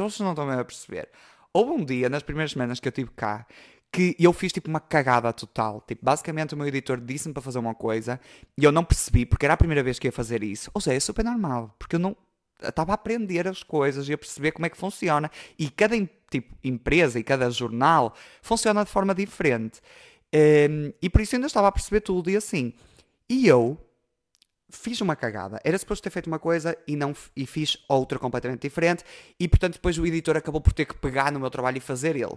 Vocês 0.00 0.20
não 0.20 0.30
estão 0.30 0.50
a 0.50 0.64
perceber. 0.64 1.08
Houve 1.52 1.70
um 1.70 1.84
dia, 1.84 2.08
nas 2.08 2.22
primeiras 2.22 2.52
semanas 2.52 2.80
que 2.80 2.88
eu 2.88 2.92
tive 2.92 3.10
cá, 3.10 3.46
que 3.94 4.16
eu 4.18 4.32
fiz 4.32 4.52
tipo 4.52 4.68
uma 4.68 4.80
cagada 4.80 5.32
total. 5.32 5.80
Tipo, 5.86 6.04
basicamente 6.04 6.52
o 6.52 6.56
meu 6.56 6.66
editor 6.66 7.00
disse-me 7.00 7.32
para 7.32 7.40
fazer 7.40 7.60
uma 7.60 7.76
coisa 7.76 8.20
e 8.58 8.64
eu 8.64 8.72
não 8.72 8.84
percebi 8.84 9.24
porque 9.24 9.46
era 9.46 9.54
a 9.54 9.56
primeira 9.56 9.84
vez 9.84 10.00
que 10.00 10.08
ia 10.08 10.12
fazer 10.12 10.42
isso. 10.42 10.68
Ou 10.74 10.80
seja, 10.80 10.96
é 10.96 11.00
super 11.00 11.24
normal, 11.24 11.72
porque 11.78 11.94
eu 11.94 12.00
não 12.00 12.16
estava 12.60 12.90
a 12.90 12.96
aprender 12.96 13.46
as 13.46 13.62
coisas 13.62 14.08
e 14.08 14.12
a 14.12 14.18
perceber 14.18 14.50
como 14.50 14.66
é 14.66 14.68
que 14.68 14.76
funciona. 14.76 15.30
E 15.56 15.70
cada 15.70 15.96
tipo, 16.28 16.56
empresa 16.64 17.20
e 17.20 17.22
cada 17.22 17.48
jornal 17.50 18.16
funciona 18.42 18.84
de 18.84 18.90
forma 18.90 19.14
diferente. 19.14 19.80
Um, 20.34 20.92
e 21.00 21.08
por 21.08 21.20
isso 21.20 21.36
ainda 21.36 21.46
estava 21.46 21.68
a 21.68 21.72
perceber 21.72 22.00
tudo 22.00 22.28
e 22.28 22.36
assim. 22.36 22.72
E 23.28 23.46
eu 23.46 23.78
fiz 24.68 25.00
uma 25.00 25.14
cagada. 25.14 25.60
Era 25.62 25.78
suposto 25.78 26.02
ter 26.02 26.10
feito 26.10 26.26
uma 26.26 26.40
coisa 26.40 26.76
e, 26.84 26.96
não, 26.96 27.14
e 27.36 27.46
fiz 27.46 27.78
outra 27.88 28.18
completamente 28.18 28.62
diferente. 28.62 29.04
E 29.38 29.46
portanto 29.46 29.74
depois 29.74 29.96
o 29.98 30.04
editor 30.04 30.36
acabou 30.36 30.60
por 30.60 30.72
ter 30.72 30.84
que 30.84 30.94
pegar 30.94 31.30
no 31.30 31.38
meu 31.38 31.48
trabalho 31.48 31.78
e 31.78 31.80
fazer 31.80 32.16
ele. 32.16 32.36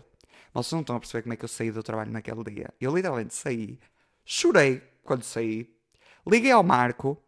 Vocês 0.63 0.73
não 0.73 0.81
estão 0.81 0.95
a 0.95 0.99
perceber 0.99 1.23
como 1.23 1.33
é 1.33 1.37
que 1.37 1.45
eu 1.45 1.49
saí 1.49 1.71
do 1.71 1.83
trabalho 1.83 2.11
naquele 2.11 2.43
dia. 2.43 2.73
Eu 2.79 2.95
literalmente 2.95 3.33
saí, 3.33 3.79
chorei 4.25 4.81
quando 5.03 5.23
saí, 5.23 5.69
liguei 6.25 6.51
ao 6.51 6.63
Marco 6.63 7.21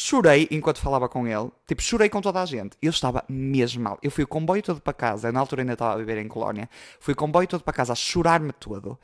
chorei 0.00 0.48
enquanto 0.50 0.80
falava 0.80 1.08
com 1.08 1.26
ele. 1.26 1.50
Tipo, 1.66 1.82
chorei 1.82 2.08
com 2.08 2.20
toda 2.20 2.40
a 2.42 2.46
gente. 2.46 2.76
Eu 2.80 2.90
estava 2.90 3.24
mesmo 3.28 3.82
mal. 3.82 3.98
Eu 4.02 4.10
fui 4.10 4.24
o 4.24 4.28
comboio 4.28 4.62
todo 4.62 4.80
para 4.80 4.92
casa. 4.92 5.30
Na 5.30 5.40
altura 5.40 5.62
ainda 5.62 5.74
estava 5.74 5.94
a 5.94 5.96
viver 5.98 6.18
em 6.18 6.26
Colónia. 6.26 6.68
Fui 6.98 7.12
o 7.12 7.16
comboio 7.16 7.46
todo 7.46 7.62
para 7.62 7.72
casa 7.72 7.92
a 7.92 7.96
chorar-me 7.96 8.52
todo. 8.52 8.98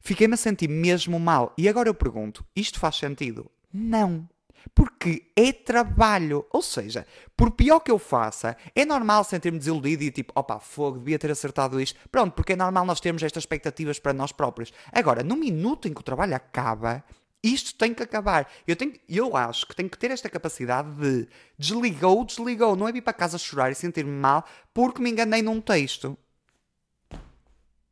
Fiquei-me 0.00 0.34
a 0.34 0.36
sentir 0.36 0.68
mesmo 0.68 1.18
mal. 1.18 1.54
E 1.56 1.68
agora 1.68 1.88
eu 1.88 1.94
pergunto: 1.94 2.44
isto 2.54 2.78
faz 2.78 2.96
sentido? 2.96 3.50
Não. 3.72 4.28
Porque 4.74 5.30
é 5.36 5.52
trabalho. 5.52 6.46
Ou 6.50 6.62
seja, 6.62 7.06
por 7.36 7.50
pior 7.50 7.80
que 7.80 7.90
eu 7.90 7.98
faça, 7.98 8.56
é 8.74 8.84
normal 8.84 9.24
sentir-me 9.24 9.58
desiludido 9.58 10.02
e 10.02 10.10
tipo, 10.10 10.32
opa, 10.34 10.58
fogo, 10.58 10.98
devia 10.98 11.18
ter 11.18 11.30
acertado 11.30 11.80
isto. 11.80 11.98
Pronto, 12.10 12.34
porque 12.34 12.52
é 12.52 12.56
normal 12.56 12.84
nós 12.84 13.00
termos 13.00 13.22
estas 13.22 13.42
expectativas 13.42 13.98
para 13.98 14.12
nós 14.12 14.32
próprios. 14.32 14.72
Agora, 14.92 15.22
no 15.22 15.36
minuto 15.36 15.88
em 15.88 15.94
que 15.94 16.00
o 16.00 16.04
trabalho 16.04 16.34
acaba, 16.34 17.04
isto 17.42 17.74
tem 17.74 17.94
que 17.94 18.02
acabar. 18.02 18.50
Eu, 18.66 18.76
tenho, 18.76 18.92
eu 19.08 19.36
acho 19.36 19.66
que 19.66 19.74
tenho 19.74 19.88
que 19.88 19.98
ter 19.98 20.10
esta 20.10 20.28
capacidade 20.28 20.90
de 20.96 21.26
desligou, 21.58 22.24
desligou. 22.24 22.76
Não 22.76 22.86
é 22.86 22.92
vir 22.92 23.02
para 23.02 23.12
casa 23.12 23.38
chorar 23.38 23.70
e 23.70 23.74
sentir-me 23.74 24.10
mal 24.10 24.44
porque 24.74 25.00
me 25.00 25.10
enganei 25.10 25.40
num 25.42 25.60
texto. 25.60 26.16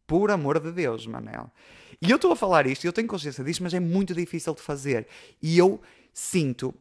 Por 0.06 0.30
amor 0.30 0.60
de 0.60 0.72
Deus, 0.72 1.06
Manel. 1.06 1.50
E 2.00 2.10
eu 2.10 2.16
estou 2.16 2.30
a 2.30 2.36
falar 2.36 2.66
isto, 2.66 2.86
eu 2.86 2.92
tenho 2.92 3.08
consciência 3.08 3.42
disto, 3.42 3.62
mas 3.62 3.74
é 3.74 3.80
muito 3.80 4.14
difícil 4.14 4.54
de 4.54 4.62
fazer. 4.62 5.06
E 5.42 5.58
eu 5.58 5.80
sinto, 6.18 6.74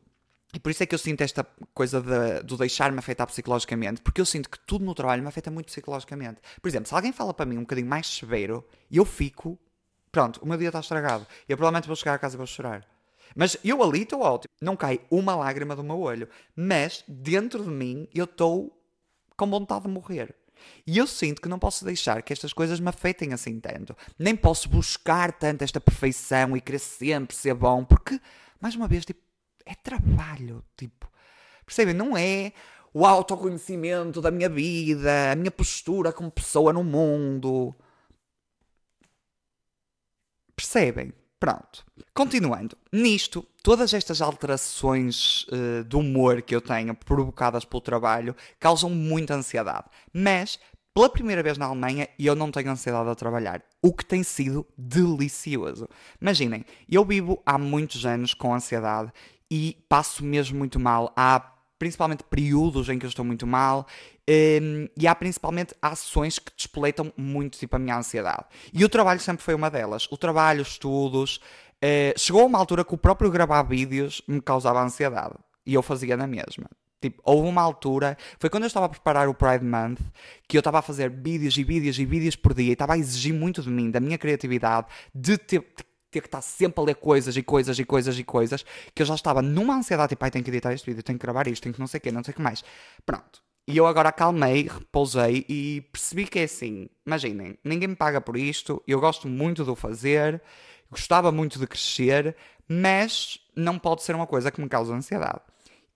e 0.53 0.59
por 0.59 0.71
isso 0.71 0.83
é 0.83 0.85
que 0.85 0.95
eu 0.95 0.99
sinto 0.99 1.21
esta 1.21 1.43
coisa 1.73 2.01
de, 2.01 2.43
de 2.43 2.57
deixar-me 2.57 2.97
afetar 2.99 3.27
psicologicamente, 3.27 4.01
porque 4.01 4.21
eu 4.21 4.25
sinto 4.25 4.49
que 4.49 4.59
tudo 4.59 4.85
no 4.85 4.95
trabalho 4.95 5.21
me 5.21 5.27
afeta 5.27 5.51
muito 5.51 5.67
psicologicamente. 5.67 6.41
Por 6.61 6.67
exemplo, 6.67 6.87
se 6.87 6.95
alguém 6.95 7.11
fala 7.11 7.33
para 7.33 7.45
mim 7.45 7.57
um 7.57 7.61
bocadinho 7.61 7.87
mais 7.87 8.07
severo, 8.07 8.65
eu 8.89 9.05
fico 9.05 9.59
Pronto, 10.11 10.39
o 10.41 10.47
meu 10.47 10.57
dia 10.57 10.69
está 10.69 10.79
estragado. 10.79 11.27
Eu 11.47 11.55
provavelmente 11.57 11.85
vou 11.85 11.95
chegar 11.95 12.15
a 12.15 12.17
casa 12.17 12.35
e 12.35 12.37
vou 12.37 12.47
chorar. 12.47 12.83
Mas 13.35 13.57
eu 13.63 13.83
ali 13.83 14.01
estou 14.01 14.21
ótimo. 14.21 14.51
Não 14.61 14.75
cai 14.75 14.99
uma 15.11 15.35
lágrima 15.35 15.75
do 15.75 15.83
meu 15.83 15.99
olho. 15.99 16.27
Mas 16.55 17.03
dentro 17.07 17.63
de 17.63 17.69
mim 17.69 18.07
eu 18.13 18.25
estou 18.25 18.75
com 19.35 19.47
vontade 19.47 19.83
de 19.83 19.89
morrer. 19.89 20.33
E 20.87 20.97
eu 20.97 21.05
sinto 21.05 21.39
que 21.39 21.47
não 21.47 21.59
posso 21.59 21.85
deixar 21.85 22.23
que 22.23 22.33
estas 22.33 22.51
coisas 22.51 22.79
me 22.79 22.89
afetem 22.89 23.31
assim 23.31 23.59
tanto. 23.59 23.95
Nem 24.17 24.35
posso 24.35 24.67
buscar 24.67 25.31
tanto 25.31 25.63
esta 25.63 25.79
perfeição 25.79 26.57
e 26.57 26.61
querer 26.61 26.79
sempre 26.79 27.35
ser 27.35 27.53
bom, 27.53 27.85
porque, 27.85 28.19
mais 28.59 28.75
uma 28.75 28.87
vez, 28.87 29.05
tipo, 29.05 29.21
é 29.67 29.75
trabalho. 29.75 30.63
Tipo, 30.75 31.09
percebem? 31.65 31.93
Não 31.93 32.17
é 32.17 32.53
o 32.93 33.05
autoconhecimento 33.05 34.21
da 34.21 34.31
minha 34.31 34.49
vida, 34.49 35.31
a 35.31 35.35
minha 35.35 35.51
postura 35.51 36.11
como 36.11 36.31
pessoa 36.31 36.73
no 36.73 36.83
mundo. 36.83 37.75
Percebem? 40.55 41.13
Pronto. 41.39 41.85
Continuando. 42.13 42.75
Nisto, 42.91 43.45
todas 43.61 43.93
estas 43.93 44.21
alterações 44.21 45.45
uh, 45.49 45.83
de 45.83 45.95
humor 45.95 46.41
que 46.41 46.55
eu 46.55 46.61
tenho 46.61 46.95
provocadas 46.95 47.63
pelo 47.63 47.81
trabalho 47.81 48.35
causam 48.59 48.89
muita 48.89 49.35
ansiedade. 49.35 49.85
Mas, 50.11 50.59
pela 50.95 51.09
primeira 51.09 51.43
vez 51.43 51.59
na 51.59 51.67
Alemanha, 51.67 52.09
eu 52.17 52.33
não 52.33 52.49
tenho 52.49 52.71
ansiedade 52.71 53.07
a 53.07 53.13
trabalhar. 53.13 53.61
O 53.83 53.93
que 53.93 54.03
tem 54.03 54.23
sido 54.23 54.65
delicioso. 54.75 55.87
Imaginem, 56.19 56.65
eu 56.89 57.05
vivo 57.05 57.39
há 57.45 57.55
muitos 57.59 58.03
anos 58.03 58.33
com 58.33 58.55
ansiedade 58.55 59.13
e 59.49 59.77
passo 59.87 60.23
mesmo 60.23 60.57
muito 60.57 60.79
mal. 60.79 61.13
Há 61.15 61.53
principalmente 61.79 62.23
períodos 62.23 62.89
em 62.89 62.97
que 62.97 63.05
eu 63.05 63.09
estou 63.09 63.23
muito 63.23 63.45
mal 63.45 63.85
um, 64.29 64.87
e 64.97 65.07
há 65.07 65.15
principalmente 65.15 65.73
ações 65.81 66.39
que 66.39 66.51
despoleitam 66.55 67.13
muito 67.15 67.57
tipo, 67.57 67.75
a 67.75 67.79
minha 67.79 67.97
ansiedade. 67.97 68.45
E 68.73 68.83
o 68.83 68.89
trabalho 68.89 69.19
sempre 69.19 69.43
foi 69.43 69.53
uma 69.53 69.69
delas. 69.69 70.07
O 70.11 70.17
trabalho, 70.17 70.61
estudos. 70.61 71.39
Uh, 71.77 72.17
chegou 72.17 72.41
a 72.41 72.45
uma 72.45 72.57
altura 72.57 72.83
que 72.83 72.93
o 72.93 72.97
próprio 72.97 73.31
gravar 73.31 73.63
vídeos 73.63 74.21
me 74.27 74.41
causava 74.41 74.81
ansiedade. 74.83 75.35
E 75.65 75.73
eu 75.73 75.81
fazia 75.81 76.17
na 76.17 76.27
mesma. 76.27 76.67
Tipo, 76.99 77.21
houve 77.23 77.47
uma 77.47 77.61
altura, 77.61 78.17
foi 78.39 78.49
quando 78.49 78.63
eu 78.63 78.67
estava 78.67 78.87
a 78.87 78.89
preparar 78.89 79.29
o 79.29 79.33
Pride 79.33 79.63
Month, 79.63 79.99
que 80.47 80.57
eu 80.57 80.59
estava 80.59 80.79
a 80.79 80.81
fazer 80.81 81.11
vídeos 81.11 81.55
e 81.55 81.63
vídeos 81.63 81.99
e 81.99 82.05
vídeos 82.05 82.35
por 82.35 82.55
dia 82.55 82.69
e 82.69 82.73
estava 82.73 82.93
a 82.93 82.97
exigir 82.97 83.35
muito 83.35 83.61
de 83.61 83.69
mim, 83.69 83.91
da 83.91 83.99
minha 83.99 84.17
criatividade, 84.17 84.87
de 85.13 85.37
ter, 85.37 85.63
ter 86.09 86.21
que 86.21 86.27
estar 86.27 86.41
sempre 86.41 86.81
a 86.81 86.83
ler 86.85 86.95
coisas 86.95 87.35
e 87.35 87.43
coisas 87.43 87.77
e 87.77 87.85
coisas 87.85 88.17
e 88.17 88.23
coisas, 88.23 88.65
que 88.93 89.01
eu 89.01 89.05
já 89.05 89.15
estava 89.15 89.41
numa 89.41 89.75
ansiedade, 89.75 90.09
tipo, 90.09 90.23
ai, 90.23 90.31
tenho 90.31 90.43
que 90.43 90.51
editar 90.51 90.73
este 90.73 90.85
vídeo, 90.85 91.03
tenho 91.03 91.17
que 91.17 91.23
gravar 91.23 91.47
isto, 91.47 91.63
tenho 91.63 91.73
que 91.73 91.79
não 91.79 91.87
sei 91.87 91.97
o 91.97 92.01
quê, 92.01 92.11
não 92.11 92.23
sei 92.23 92.31
o 92.31 92.35
que 92.35 92.41
mais. 92.41 92.63
Pronto. 93.05 93.41
E 93.67 93.75
eu 93.75 93.85
agora 93.85 94.09
acalmei, 94.09 94.63
repousei 94.63 95.45
e 95.49 95.81
percebi 95.91 96.25
que 96.25 96.39
é 96.39 96.43
assim. 96.43 96.89
Imaginem, 97.05 97.57
ninguém 97.63 97.89
me 97.89 97.95
paga 97.95 98.21
por 98.21 98.37
isto, 98.37 98.81
eu 98.87 98.99
gosto 98.99 99.27
muito 99.27 99.65
de 99.65 99.69
o 99.69 99.75
fazer, 99.75 100.41
gostava 100.89 101.33
muito 101.33 101.59
de 101.59 101.67
crescer, 101.67 102.35
mas 102.67 103.39
não 103.53 103.77
pode 103.77 104.03
ser 104.03 104.15
uma 104.15 104.25
coisa 104.25 104.51
que 104.51 104.61
me 104.61 104.69
causa 104.69 104.93
ansiedade. 104.93 105.41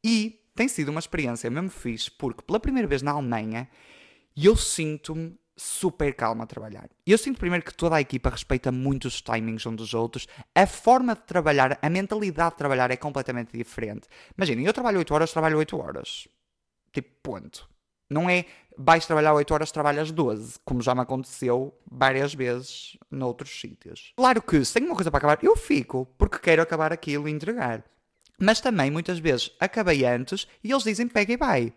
E 0.04 0.42
tem 0.54 0.68
sido 0.68 0.90
uma 0.90 1.00
experiência 1.00 1.50
mesmo 1.50 1.70
fixe, 1.70 2.12
porque 2.12 2.42
pela 2.42 2.60
primeira 2.60 2.88
vez 2.88 3.02
na 3.02 3.12
Alemanha 3.12 3.70
eu 4.36 4.56
sinto-me 4.58 5.38
super 5.56 6.16
calma 6.16 6.44
a 6.44 6.48
trabalhar. 6.48 6.90
Eu 7.06 7.18
sinto 7.18 7.40
primeiro 7.40 7.64
que 7.64 7.74
toda 7.74 7.96
a 7.96 8.02
equipa 8.02 8.30
respeita 8.30 8.72
muito 8.72 9.06
os 9.06 9.22
timings 9.22 9.66
uns 9.66 9.76
dos 9.76 9.94
outros, 9.94 10.28
a 10.56 10.66
forma 10.66 11.16
de 11.16 11.22
trabalhar, 11.22 11.78
a 11.82 11.90
mentalidade 11.90 12.52
de 12.52 12.58
trabalhar 12.58 12.92
é 12.92 12.98
completamente 12.98 13.56
diferente. 13.58 14.08
Imaginem, 14.38 14.66
eu 14.66 14.74
trabalho 14.74 15.00
8 15.00 15.14
horas, 15.14 15.32
trabalho 15.32 15.58
8 15.58 15.78
horas. 15.78 16.28
Tipo, 16.92 17.10
ponto. 17.22 17.70
Não 18.10 18.30
é 18.30 18.46
vais 18.78 19.06
trabalhar 19.06 19.34
8 19.34 19.54
horas, 19.54 19.72
trabalhas 19.72 20.12
12, 20.12 20.60
como 20.66 20.82
já 20.82 20.96
me 20.96 21.02
aconteceu 21.02 21.74
várias 21.90 22.34
vezes 22.34 22.98
noutros 23.10 23.50
sítios. 23.60 24.14
Claro 24.16 24.42
que 24.42 24.64
se 24.66 24.74
tenho 24.74 24.88
uma 24.88 24.96
coisa 24.96 25.12
para 25.12 25.20
acabar, 25.20 25.44
eu 25.44 25.56
fico, 25.56 26.06
porque 26.18 26.40
quero 26.40 26.62
acabar 26.62 26.92
aquilo 26.92 27.28
e 27.28 27.32
entregar. 27.32 27.84
Mas 28.40 28.60
também, 28.60 28.90
muitas 28.90 29.20
vezes, 29.20 29.52
acabei 29.60 30.04
antes 30.04 30.48
e 30.64 30.72
eles 30.72 30.84
dizem 30.84 31.08
pega 31.08 31.34
e 31.34 31.38
vai. 31.38 31.74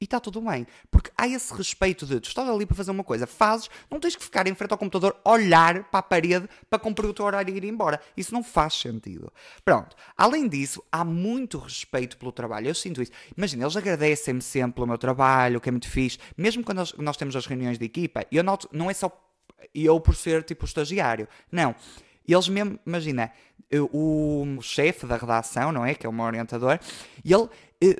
E 0.00 0.04
está 0.04 0.20
tudo 0.20 0.40
bem. 0.40 0.66
Porque 0.90 1.10
há 1.16 1.26
esse 1.26 1.52
respeito 1.54 2.06
de 2.06 2.20
tu 2.20 2.28
estás 2.28 2.48
ali 2.48 2.66
para 2.66 2.76
fazer 2.76 2.90
uma 2.90 3.04
coisa, 3.04 3.26
fazes, 3.26 3.68
não 3.90 3.98
tens 3.98 4.16
que 4.16 4.22
ficar 4.22 4.46
em 4.46 4.54
frente 4.54 4.72
ao 4.72 4.78
computador, 4.78 5.16
olhar 5.24 5.84
para 5.84 6.00
a 6.00 6.02
parede 6.02 6.48
para 6.68 6.78
cumprir 6.78 7.06
o 7.06 7.14
teu 7.14 7.24
horário 7.24 7.52
e 7.54 7.56
ir 7.56 7.64
embora. 7.64 8.00
Isso 8.16 8.32
não 8.32 8.42
faz 8.42 8.74
sentido. 8.74 9.32
Pronto. 9.64 9.96
Além 10.16 10.48
disso, 10.48 10.82
há 10.90 11.04
muito 11.04 11.58
respeito 11.58 12.16
pelo 12.16 12.32
trabalho. 12.32 12.68
Eu 12.68 12.74
sinto 12.74 13.02
isso. 13.02 13.12
Imagina, 13.36 13.64
eles 13.64 13.76
agradecem-me 13.76 14.42
sempre 14.42 14.74
pelo 14.76 14.86
meu 14.86 14.98
trabalho, 14.98 15.60
que 15.60 15.68
é 15.68 15.72
muito 15.72 15.88
fixe. 15.88 16.18
Mesmo 16.36 16.62
quando 16.64 16.78
nós, 16.78 16.92
nós 16.94 17.16
temos 17.16 17.34
as 17.36 17.46
reuniões 17.46 17.78
de 17.78 17.84
equipa, 17.84 18.26
eu 18.30 18.42
noto, 18.42 18.68
não 18.72 18.90
é 18.90 18.94
só 18.94 19.10
eu 19.74 20.00
por 20.00 20.14
ser 20.14 20.42
tipo 20.42 20.64
estagiário. 20.64 21.28
Não. 21.50 21.74
Eles 22.28 22.48
mesmo, 22.48 22.78
imagina, 22.84 23.30
o 23.92 24.58
chefe 24.60 25.06
da 25.06 25.16
redação, 25.16 25.70
não 25.70 25.84
é? 25.84 25.94
Que 25.94 26.06
é 26.06 26.08
o 26.08 26.12
meu 26.12 26.24
orientador, 26.24 26.78
ele 27.24 27.48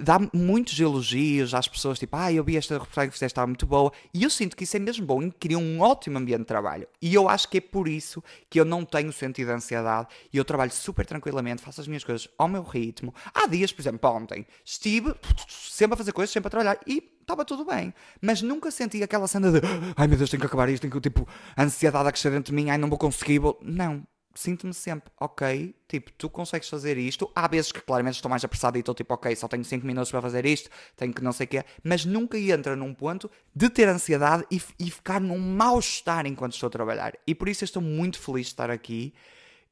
dá 0.03 0.19
muitos 0.33 0.79
elogios 0.79 1.55
às 1.55 1.69
pessoas, 1.69 1.99
tipo, 1.99 2.17
ah, 2.17 2.33
eu 2.33 2.43
vi 2.43 2.57
esta 2.57 2.75
reportagem 2.75 3.11
que 3.11 3.15
fizeste, 3.15 3.33
estava 3.33 3.47
muito 3.47 3.67
boa, 3.67 3.93
e 4.13 4.25
eu 4.25 4.31
sinto 4.31 4.57
que 4.57 4.65
isso 4.65 4.77
é 4.77 4.81
mesmo 4.81 5.05
bom 5.05 5.23
e 5.23 5.31
cria 5.31 5.59
um 5.59 5.81
ótimo 5.81 6.19
ambiente 6.19 6.41
de 6.41 6.47
trabalho. 6.47 6.87
E 7.01 7.15
eu 7.15 7.29
acho 7.29 7.49
que 7.49 7.59
é 7.59 7.61
por 7.61 7.89
isso 7.89 8.23
que 8.49 8.59
eu 8.59 8.65
não 8.65 8.85
tenho 8.85 9.13
sentido 9.13 9.49
de 9.49 9.53
ansiedade 9.53 10.09
e 10.33 10.39
eu 10.39 10.45
trabalho 10.45 10.71
super 10.71 11.05
tranquilamente, 11.05 11.63
faço 11.63 11.81
as 11.81 11.87
minhas 11.87 12.05
coisas 12.05 12.29
ao 12.39 12.49
meu 12.49 12.63
ritmo. 12.63 13.15
Há 13.35 13.47
dias, 13.47 13.73
por 13.73 13.83
exemplo, 13.83 14.11
ontem, 14.11 14.47
estive 14.65 15.15
sempre 15.49 15.95
a 15.95 15.97
fazer 15.97 16.13
coisas, 16.13 16.33
sempre 16.33 16.49
a 16.49 16.51
trabalhar 16.51 16.79
e 16.87 17.03
estava 17.21 17.45
tudo 17.45 17.65
bem. 17.65 17.93
Mas 18.21 18.41
nunca 18.41 18.71
senti 18.71 19.03
aquela 19.03 19.27
cena 19.27 19.51
de 19.53 19.61
ai 19.97 20.07
meu 20.07 20.17
Deus, 20.17 20.31
tenho 20.31 20.41
que 20.41 20.47
acabar 20.47 20.69
isto, 20.69 20.83
tenho 20.83 20.93
que, 20.93 21.01
tipo, 21.01 21.29
ansiedade 21.59 22.09
a 22.09 22.13
crescer 22.13 22.31
dentro 22.31 22.55
de 22.55 22.55
mim, 22.55 22.71
ai 22.71 22.79
não 22.79 22.89
vou 22.89 22.99
conseguir. 22.99 23.41
Vou... 23.41 23.59
Não, 23.63 24.07
sinto-me 24.39 24.75
sempre, 24.75 25.11
ok, 25.21 25.75
tipo, 25.89 26.13
tu 26.13 26.29
consegues 26.29 26.69
fazer 26.69 26.97
isto. 26.99 27.31
Há 27.35 27.49
vezes 27.49 27.73
que 27.73 27.81
claramente 27.81 28.17
estou 28.17 28.29
mais 28.29 28.45
apressado 28.45 28.77
e 28.77 28.81
estou 28.81 28.95
tipo, 28.95 29.15
ok, 29.15 29.35
só 29.35 29.49
tenho 29.49 29.65
5 29.65 29.87
minutos 29.87 30.11
para 30.11 30.23
fazer 30.23 30.47
isto, 30.47 30.71
tenho 30.97 31.13
que 31.13 31.23
não 31.23 31.33
sei 31.33 31.47
o 31.47 31.49
quê, 31.49 31.65
mas 31.83 32.05
nunca 32.05 32.39
entra 32.39 32.77
num 32.77 32.95
ponto 32.95 33.31
de 33.55 33.69
ter 33.69 33.89
ansiedade 33.89 34.45
e, 34.51 34.61
e 34.79 34.91
ficar 34.91 35.21
num 35.21 35.39
mal-estar 35.39 36.27
enquanto 36.27 36.55
estou 36.55 36.69
a 36.69 36.71
trabalhar. 36.71 37.15
E 37.27 37.35
por 37.35 37.49
isso 37.49 37.65
eu 37.65 37.67
estou 37.67 37.83
muito 37.83 38.19
feliz 38.19 38.47
de 38.47 38.53
estar 38.53 38.71
aqui. 38.71 39.15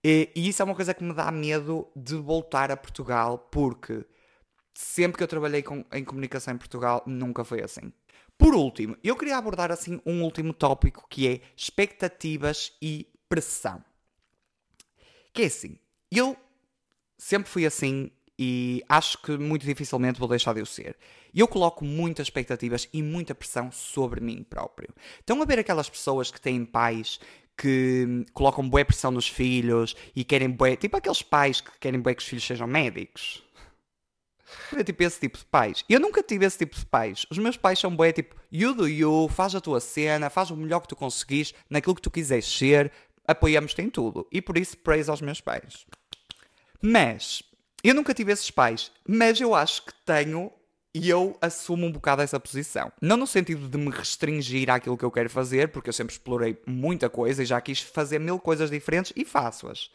E, 0.02 0.30
e 0.34 0.48
isso 0.48 0.60
é 0.60 0.64
uma 0.64 0.74
coisa 0.74 0.92
que 0.92 1.02
me 1.04 1.14
dá 1.14 1.30
medo 1.30 1.88
de 1.96 2.14
voltar 2.16 2.70
a 2.70 2.76
Portugal, 2.76 3.38
porque 3.38 4.04
sempre 4.74 5.16
que 5.16 5.22
eu 5.22 5.28
trabalhei 5.28 5.62
com, 5.62 5.84
em 5.92 6.04
comunicação 6.04 6.54
em 6.54 6.58
Portugal, 6.58 7.02
nunca 7.06 7.44
foi 7.44 7.62
assim. 7.62 7.92
Por 8.36 8.54
último, 8.54 8.96
eu 9.02 9.16
queria 9.16 9.36
abordar 9.36 9.70
assim 9.70 10.00
um 10.04 10.22
último 10.22 10.52
tópico 10.52 11.06
que 11.08 11.28
é 11.28 11.40
expectativas 11.56 12.72
e 12.82 13.08
pressão. 13.28 13.82
Que 15.34 15.42
é 15.42 15.46
assim, 15.46 15.76
eu 16.12 16.36
sempre 17.18 17.50
fui 17.50 17.66
assim 17.66 18.10
e 18.38 18.84
acho 18.88 19.20
que 19.20 19.36
muito 19.36 19.66
dificilmente 19.66 20.18
vou 20.18 20.28
deixar 20.28 20.54
de 20.54 20.62
o 20.62 20.66
ser. 20.66 20.96
Eu 21.34 21.48
coloco 21.48 21.84
muitas 21.84 22.26
expectativas 22.26 22.88
e 22.92 23.02
muita 23.02 23.34
pressão 23.34 23.72
sobre 23.72 24.20
mim 24.20 24.44
próprio. 24.48 24.88
Estão 25.18 25.42
a 25.42 25.44
ver 25.44 25.58
aquelas 25.58 25.90
pessoas 25.90 26.30
que 26.30 26.40
têm 26.40 26.64
pais 26.64 27.18
que 27.56 28.24
colocam 28.32 28.68
boa 28.68 28.84
pressão 28.84 29.10
nos 29.10 29.28
filhos 29.28 29.96
e 30.14 30.22
querem 30.22 30.48
bué, 30.50 30.76
tipo 30.76 30.96
aqueles 30.96 31.22
pais 31.22 31.60
que 31.60 31.70
querem 31.80 32.00
bué 32.00 32.14
que 32.14 32.22
os 32.22 32.28
filhos 32.28 32.44
sejam 32.44 32.68
médicos. 32.68 33.42
É 34.76 34.84
tipo 34.84 35.02
esse 35.02 35.18
tipo 35.18 35.36
de 35.36 35.44
pais. 35.46 35.84
Eu 35.88 35.98
nunca 35.98 36.22
tive 36.22 36.46
esse 36.46 36.58
tipo 36.58 36.76
de 36.76 36.86
pais. 36.86 37.26
Os 37.28 37.38
meus 37.38 37.56
pais 37.56 37.78
são 37.80 37.94
bué 37.94 38.12
tipo, 38.12 38.36
you 38.52 38.72
do 38.72 38.86
you, 38.86 39.28
faz 39.28 39.52
a 39.56 39.60
tua 39.60 39.80
cena, 39.80 40.30
faz 40.30 40.50
o 40.50 40.56
melhor 40.56 40.78
que 40.80 40.88
tu 40.88 40.94
conseguis, 40.96 41.52
naquilo 41.68 41.96
que 41.96 42.02
tu 42.02 42.10
quiseres 42.10 42.46
ser, 42.46 42.92
apoiamos-te 43.26 43.82
em 43.82 43.90
tudo. 43.90 44.26
E 44.30 44.40
por 44.40 44.56
isso, 44.58 44.76
praise 44.76 45.10
aos 45.10 45.20
meus 45.20 45.40
pais. 45.40 45.86
Mas, 46.80 47.42
eu 47.82 47.94
nunca 47.94 48.14
tive 48.14 48.32
esses 48.32 48.50
pais, 48.50 48.90
mas 49.06 49.40
eu 49.40 49.54
acho 49.54 49.84
que 49.84 49.92
tenho 50.04 50.52
e 50.94 51.10
eu 51.10 51.36
assumo 51.40 51.86
um 51.86 51.90
bocado 51.90 52.22
essa 52.22 52.38
posição. 52.38 52.92
Não 53.00 53.16
no 53.16 53.26
sentido 53.26 53.68
de 53.68 53.76
me 53.76 53.90
restringir 53.90 54.70
àquilo 54.70 54.96
que 54.96 55.04
eu 55.04 55.10
quero 55.10 55.28
fazer, 55.28 55.68
porque 55.68 55.88
eu 55.88 55.92
sempre 55.92 56.12
explorei 56.12 56.56
muita 56.66 57.10
coisa 57.10 57.42
e 57.42 57.46
já 57.46 57.60
quis 57.60 57.80
fazer 57.80 58.20
mil 58.20 58.38
coisas 58.38 58.70
diferentes 58.70 59.12
e 59.16 59.24
faço-as. 59.24 59.86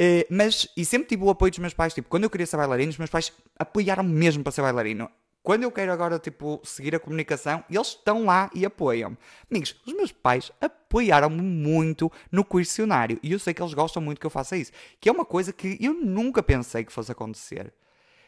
Uh, 0.00 0.24
mas, 0.30 0.66
e 0.74 0.86
sempre 0.86 1.08
tive 1.08 1.22
o 1.22 1.28
apoio 1.28 1.50
dos 1.50 1.58
meus 1.58 1.74
pais. 1.74 1.92
Tipo, 1.92 2.08
quando 2.08 2.24
eu 2.24 2.30
queria 2.30 2.46
ser 2.46 2.56
bailarino, 2.56 2.90
os 2.90 2.98
meus 2.98 3.10
pais 3.10 3.30
apoiaram-me 3.58 4.10
mesmo 4.10 4.42
para 4.42 4.52
ser 4.52 4.62
bailarino 4.62 5.10
quando 5.42 5.64
eu 5.64 5.72
quero 5.72 5.92
agora, 5.92 6.18
tipo, 6.20 6.60
seguir 6.62 6.94
a 6.94 7.00
comunicação, 7.00 7.64
eles 7.68 7.88
estão 7.88 8.24
lá 8.24 8.48
e 8.54 8.64
apoiam-me. 8.64 9.18
Amigos, 9.50 9.74
os 9.84 9.92
meus 9.92 10.12
pais 10.12 10.52
apoiaram-me 10.60 11.42
muito 11.42 12.10
no 12.30 12.44
questionário. 12.44 13.18
E 13.22 13.32
eu 13.32 13.38
sei 13.40 13.52
que 13.52 13.60
eles 13.60 13.74
gostam 13.74 14.00
muito 14.00 14.20
que 14.20 14.26
eu 14.26 14.30
faça 14.30 14.56
isso. 14.56 14.70
Que 15.00 15.08
é 15.08 15.12
uma 15.12 15.24
coisa 15.24 15.52
que 15.52 15.76
eu 15.80 15.94
nunca 15.94 16.42
pensei 16.42 16.84
que 16.84 16.92
fosse 16.92 17.10
acontecer. 17.10 17.72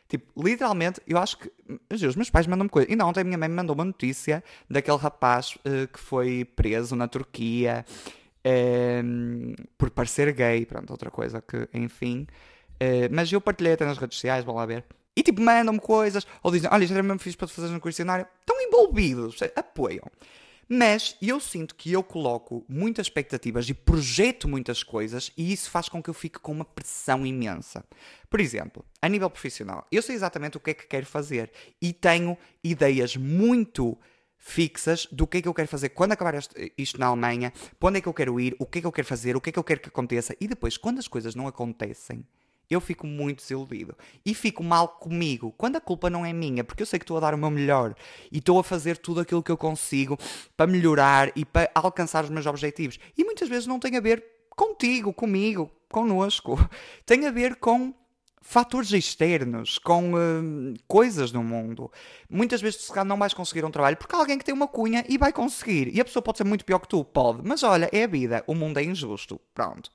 Tipo, 0.08 0.42
literalmente, 0.42 1.00
eu 1.06 1.16
acho 1.16 1.38
que. 1.38 1.52
Os 1.90 2.16
meus 2.16 2.30
pais 2.30 2.48
mandam-me 2.48 2.68
coisa. 2.68 2.94
Não, 2.96 3.08
ontem 3.08 3.20
a 3.20 3.24
minha 3.24 3.38
mãe 3.38 3.48
me 3.48 3.54
mandou 3.54 3.74
uma 3.74 3.84
notícia 3.84 4.42
daquele 4.68 4.98
rapaz 4.98 5.56
uh, 5.56 5.86
que 5.86 6.00
foi 6.00 6.44
preso 6.44 6.96
na 6.96 7.06
Turquia 7.06 7.86
uh, 8.44 9.68
por 9.78 9.88
parecer 9.90 10.32
gay. 10.32 10.66
Pronto, 10.66 10.90
outra 10.90 11.12
coisa 11.12 11.40
que, 11.40 11.68
enfim. 11.72 12.26
Uh, 12.74 13.08
mas 13.12 13.32
eu 13.32 13.40
partilhei 13.40 13.74
até 13.74 13.86
nas 13.86 13.98
redes 13.98 14.16
sociais, 14.16 14.44
vão 14.44 14.56
lá 14.56 14.66
ver. 14.66 14.84
E 15.16 15.22
tipo, 15.22 15.40
mandam-me 15.40 15.80
coisas, 15.80 16.26
ou 16.42 16.50
dizem, 16.50 16.68
olha, 16.72 16.84
isto 16.84 16.92
era 16.92 17.02
mesmo 17.02 17.18
fixe 17.18 17.36
para 17.36 17.48
fazer 17.48 17.68
no 17.68 17.80
questionário. 17.80 18.26
Estão 18.40 18.60
envolvidos, 18.60 19.38
apoiam. 19.54 20.10
Mas 20.68 21.16
eu 21.20 21.38
sinto 21.40 21.74
que 21.74 21.92
eu 21.92 22.02
coloco 22.02 22.64
muitas 22.68 23.06
expectativas 23.06 23.68
e 23.68 23.74
projeto 23.74 24.48
muitas 24.48 24.82
coisas 24.82 25.30
e 25.36 25.52
isso 25.52 25.70
faz 25.70 25.88
com 25.88 26.02
que 26.02 26.08
eu 26.08 26.14
fique 26.14 26.38
com 26.38 26.52
uma 26.52 26.64
pressão 26.64 27.26
imensa. 27.26 27.84
Por 28.30 28.40
exemplo, 28.40 28.84
a 29.00 29.08
nível 29.08 29.28
profissional, 29.28 29.86
eu 29.92 30.02
sei 30.02 30.14
exatamente 30.14 30.56
o 30.56 30.60
que 30.60 30.70
é 30.70 30.74
que 30.74 30.86
quero 30.86 31.06
fazer 31.06 31.52
e 31.80 31.92
tenho 31.92 32.36
ideias 32.62 33.14
muito 33.16 33.98
fixas 34.38 35.06
do 35.10 35.26
que 35.26 35.38
é 35.38 35.42
que 35.42 35.48
eu 35.48 35.54
quero 35.54 35.68
fazer 35.68 35.90
quando 35.90 36.12
acabar 36.12 36.34
isto 36.76 36.98
na 36.98 37.06
Alemanha, 37.06 37.52
para 37.78 37.88
onde 37.88 37.98
é 37.98 38.00
que 38.00 38.08
eu 38.08 38.14
quero 38.14 38.38
ir, 38.38 38.54
o 38.58 38.66
que 38.66 38.78
é 38.78 38.80
que 38.82 38.86
eu 38.86 38.92
quero 38.92 39.06
fazer, 39.06 39.36
o 39.36 39.40
que 39.40 39.50
é 39.50 39.52
que 39.52 39.58
eu 39.58 39.64
quero 39.64 39.80
que 39.80 39.88
aconteça 39.88 40.36
e 40.40 40.46
depois, 40.46 40.76
quando 40.76 40.98
as 40.98 41.08
coisas 41.08 41.34
não 41.34 41.46
acontecem, 41.46 42.26
eu 42.70 42.80
fico 42.80 43.06
muito 43.06 43.38
desiludido. 43.38 43.96
E 44.24 44.34
fico 44.34 44.62
mal 44.62 44.88
comigo, 44.88 45.52
quando 45.56 45.76
a 45.76 45.80
culpa 45.80 46.08
não 46.08 46.24
é 46.24 46.32
minha, 46.32 46.64
porque 46.64 46.82
eu 46.82 46.86
sei 46.86 46.98
que 46.98 47.04
estou 47.04 47.16
a 47.16 47.20
dar 47.20 47.34
o 47.34 47.38
meu 47.38 47.50
melhor 47.50 47.94
e 48.30 48.38
estou 48.38 48.58
a 48.58 48.64
fazer 48.64 48.98
tudo 48.98 49.20
aquilo 49.20 49.42
que 49.42 49.52
eu 49.52 49.56
consigo 49.56 50.18
para 50.56 50.66
melhorar 50.66 51.30
e 51.36 51.44
para 51.44 51.70
alcançar 51.74 52.24
os 52.24 52.30
meus 52.30 52.46
objetivos. 52.46 52.98
E 53.16 53.24
muitas 53.24 53.48
vezes 53.48 53.66
não 53.66 53.78
tem 53.78 53.96
a 53.96 54.00
ver 54.00 54.24
contigo, 54.50 55.12
comigo, 55.12 55.70
connosco. 55.90 56.58
Tem 57.04 57.26
a 57.26 57.30
ver 57.30 57.56
com 57.56 57.94
fatores 58.40 58.92
externos, 58.92 59.78
com 59.78 60.12
uh, 60.14 60.74
coisas 60.86 61.32
no 61.32 61.42
mundo. 61.42 61.90
Muitas 62.28 62.60
vezes 62.60 62.82
se 62.82 62.88
calhar 62.88 63.04
não 63.04 63.16
vais 63.16 63.32
conseguir 63.32 63.64
um 63.64 63.70
trabalho 63.70 63.96
porque 63.96 64.14
há 64.14 64.18
alguém 64.18 64.38
que 64.38 64.44
tem 64.44 64.54
uma 64.54 64.68
cunha 64.68 65.04
e 65.08 65.16
vai 65.16 65.32
conseguir. 65.32 65.94
E 65.94 66.00
a 66.00 66.04
pessoa 66.04 66.22
pode 66.22 66.38
ser 66.38 66.44
muito 66.44 66.64
pior 66.64 66.78
que 66.78 66.88
tu, 66.88 67.02
pode. 67.04 67.40
Mas 67.42 67.62
olha, 67.62 67.88
é 67.90 68.04
a 68.04 68.06
vida, 68.06 68.44
o 68.46 68.54
mundo 68.54 68.78
é 68.78 68.84
injusto. 68.84 69.40
Pronto 69.54 69.90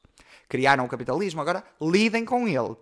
criaram 0.49 0.83
o 0.83 0.89
capitalismo, 0.89 1.39
agora 1.39 1.63
lidem 1.79 2.25
com 2.25 2.47
ele. 2.47 2.75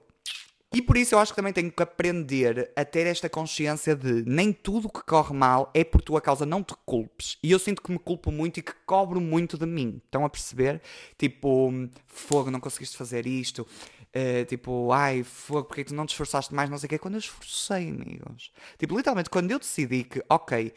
E 0.73 0.81
por 0.81 0.97
isso 0.97 1.15
eu 1.15 1.19
acho 1.19 1.31
que 1.31 1.37
também 1.37 1.53
tenho 1.53 1.71
que 1.71 1.81
aprender 1.81 2.71
a 2.75 2.83
ter 2.83 3.07
esta 3.07 3.29
consciência 3.29 3.95
de 3.95 4.23
nem 4.25 4.51
tudo 4.51 4.89
que 4.89 5.01
corre 5.01 5.33
mal 5.33 5.71
é 5.73 5.83
por 5.83 6.01
tua 6.01 6.19
causa, 6.19 6.45
não 6.45 6.61
te 6.61 6.73
culpes. 6.85 7.37
E 7.41 7.51
eu 7.51 7.59
sinto 7.59 7.81
que 7.81 7.91
me 7.91 7.97
culpo 7.97 8.31
muito 8.31 8.59
e 8.59 8.61
que 8.61 8.73
cobro 8.85 9.21
muito 9.21 9.57
de 9.57 9.65
mim. 9.65 10.01
Estão 10.03 10.25
a 10.25 10.29
perceber? 10.29 10.81
Tipo, 11.17 11.71
fogo, 12.05 12.51
não 12.51 12.59
conseguiste 12.59 12.97
fazer 12.97 13.25
isto. 13.25 13.65
Uh, 14.13 14.45
tipo, 14.45 14.91
ai, 14.91 15.23
fogo, 15.23 15.65
porque 15.65 15.85
tu 15.85 15.95
não 15.95 16.05
te 16.05 16.09
esforçaste 16.09 16.53
mais, 16.53 16.69
não 16.69 16.77
sei 16.77 16.87
o 16.87 16.89
quê. 16.89 16.97
Quando 16.97 17.13
eu 17.13 17.19
esforcei, 17.19 17.89
amigos. 17.89 18.51
Tipo, 18.77 18.97
literalmente, 18.97 19.29
quando 19.29 19.49
eu 19.51 19.59
decidi 19.59 20.03
que, 20.03 20.21
ok, 20.29 20.73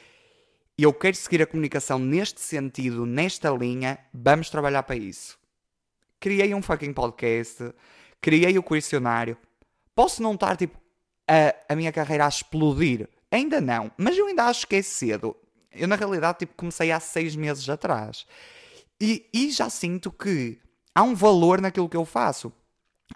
eu 0.78 0.92
quero 0.92 1.16
seguir 1.16 1.42
a 1.42 1.46
comunicação 1.46 1.98
neste 1.98 2.40
sentido, 2.40 3.04
nesta 3.04 3.50
linha, 3.50 3.98
vamos 4.14 4.50
trabalhar 4.50 4.84
para 4.84 4.96
isso 4.96 5.39
criei 6.20 6.54
um 6.54 6.62
fucking 6.62 6.92
podcast, 6.92 7.72
criei 8.20 8.56
o 8.58 8.62
questionário. 8.62 9.36
Posso 9.94 10.22
não 10.22 10.34
estar, 10.34 10.56
tipo, 10.56 10.78
a, 11.26 11.72
a 11.72 11.74
minha 11.74 11.90
carreira 11.90 12.26
a 12.26 12.28
explodir? 12.28 13.08
Ainda 13.30 13.60
não, 13.60 13.90
mas 13.96 14.16
eu 14.16 14.26
ainda 14.26 14.44
acho 14.44 14.66
que 14.66 14.76
é 14.76 14.82
cedo. 14.82 15.34
Eu, 15.72 15.88
na 15.88 15.96
realidade, 15.96 16.40
tipo, 16.40 16.54
comecei 16.56 16.92
há 16.92 17.00
seis 17.00 17.34
meses 17.34 17.68
atrás. 17.68 18.26
E, 19.00 19.28
e 19.32 19.50
já 19.50 19.70
sinto 19.70 20.12
que 20.12 20.58
há 20.94 21.02
um 21.02 21.14
valor 21.14 21.60
naquilo 21.60 21.88
que 21.88 21.96
eu 21.96 22.04
faço. 22.04 22.52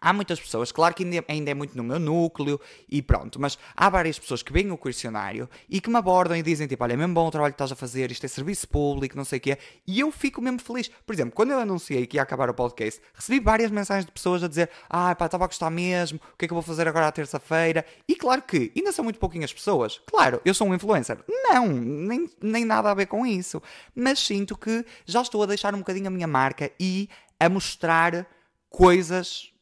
Há 0.00 0.12
muitas 0.12 0.40
pessoas, 0.40 0.72
claro 0.72 0.94
que 0.94 1.04
ainda, 1.04 1.24
ainda 1.28 1.50
é 1.50 1.54
muito 1.54 1.76
no 1.76 1.85
meu 1.85 1.98
núcleo 1.98 2.61
e 2.88 3.00
pronto, 3.00 3.40
mas 3.40 3.59
há 3.76 3.88
várias 3.88 4.18
pessoas 4.18 4.42
que 4.42 4.52
veem 4.52 4.70
o 4.70 4.76
questionário 4.76 5.48
e 5.68 5.80
que 5.80 5.88
me 5.88 5.96
abordam 5.96 6.37
e 6.37 6.42
dizem 6.42 6.66
tipo, 6.66 6.83
olha, 6.83 6.92
é 6.92 6.96
mesmo 6.96 7.14
bom 7.14 7.26
o 7.26 7.30
trabalho 7.30 7.52
que 7.52 7.57
estás 7.57 7.72
a 7.72 7.76
fazer, 7.76 8.11
isto 8.11 8.24
é 8.24 8.28
serviço 8.28 8.68
público, 8.68 9.16
não 9.16 9.24
sei 9.24 9.38
o 9.38 9.40
quê, 9.40 9.59
e 9.87 10.00
eu 10.00 10.11
fico 10.11 10.40
mesmo 10.42 10.61
feliz. 10.61 10.90
Por 11.07 11.14
exemplo, 11.14 11.35
quando 11.35 11.52
eu 11.52 11.59
anunciei 11.59 12.07
que 12.07 12.16
ia 12.16 12.22
acabar 12.22 12.50
o 12.50 12.54
podcast, 12.54 13.00
recebi 13.14 13.40
várias 13.40 13.70
mensagens 13.70 14.04
de 14.07 14.12
pessoas 14.12 14.42
a 14.42 14.48
dizer, 14.48 14.70
ah, 14.88 15.14
pá, 15.14 15.26
estava 15.26 15.44
a 15.44 15.46
gostar 15.46 15.70
mesmo, 15.70 16.20
o 16.33 16.37
que 16.37 16.44
é 16.44 16.48
que 16.48 16.52
eu 16.52 16.57
vou 16.57 16.62
fazer 16.62 16.88
agora 16.88 17.07
à 17.07 17.12
terça-feira? 17.12 17.85
E 18.09 18.14
claro 18.14 18.42
que 18.42 18.72
ainda 18.76 18.92
são 18.92 19.04
muito 19.04 19.18
pouquinhas 19.18 19.52
pessoas. 19.52 20.00
Claro, 20.07 20.40
eu 20.44 20.54
sou 20.54 20.68
um 20.68 20.74
influencer. 20.74 21.18
Não, 21.28 21.66
nem, 21.68 22.28
nem 22.40 22.64
nada 22.64 22.90
a 22.90 22.94
ver 22.94 23.07
com 23.07 23.26
isso. 23.26 23.62
Mas 23.94 24.18
sinto 24.18 24.57
que 24.57 24.85
já 25.07 25.22
estou 25.22 25.42
a 25.42 25.46
deixar 25.46 25.74
um 25.74 25.78
bocadinho 25.78 26.09
a 26.09 26.11
minha 26.11 26.26
marca 26.26 26.70
e 26.78 27.09
a 27.38 27.48
mostrar 27.48 28.26
coisas 28.74 29.52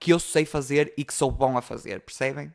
que 0.00 0.14
eu 0.14 0.18
sei 0.18 0.46
fazer 0.46 0.94
e 0.96 1.04
que 1.04 1.12
sou 1.12 1.30
bom 1.30 1.58
a 1.58 1.62
fazer, 1.62 2.00
percebem? 2.00 2.50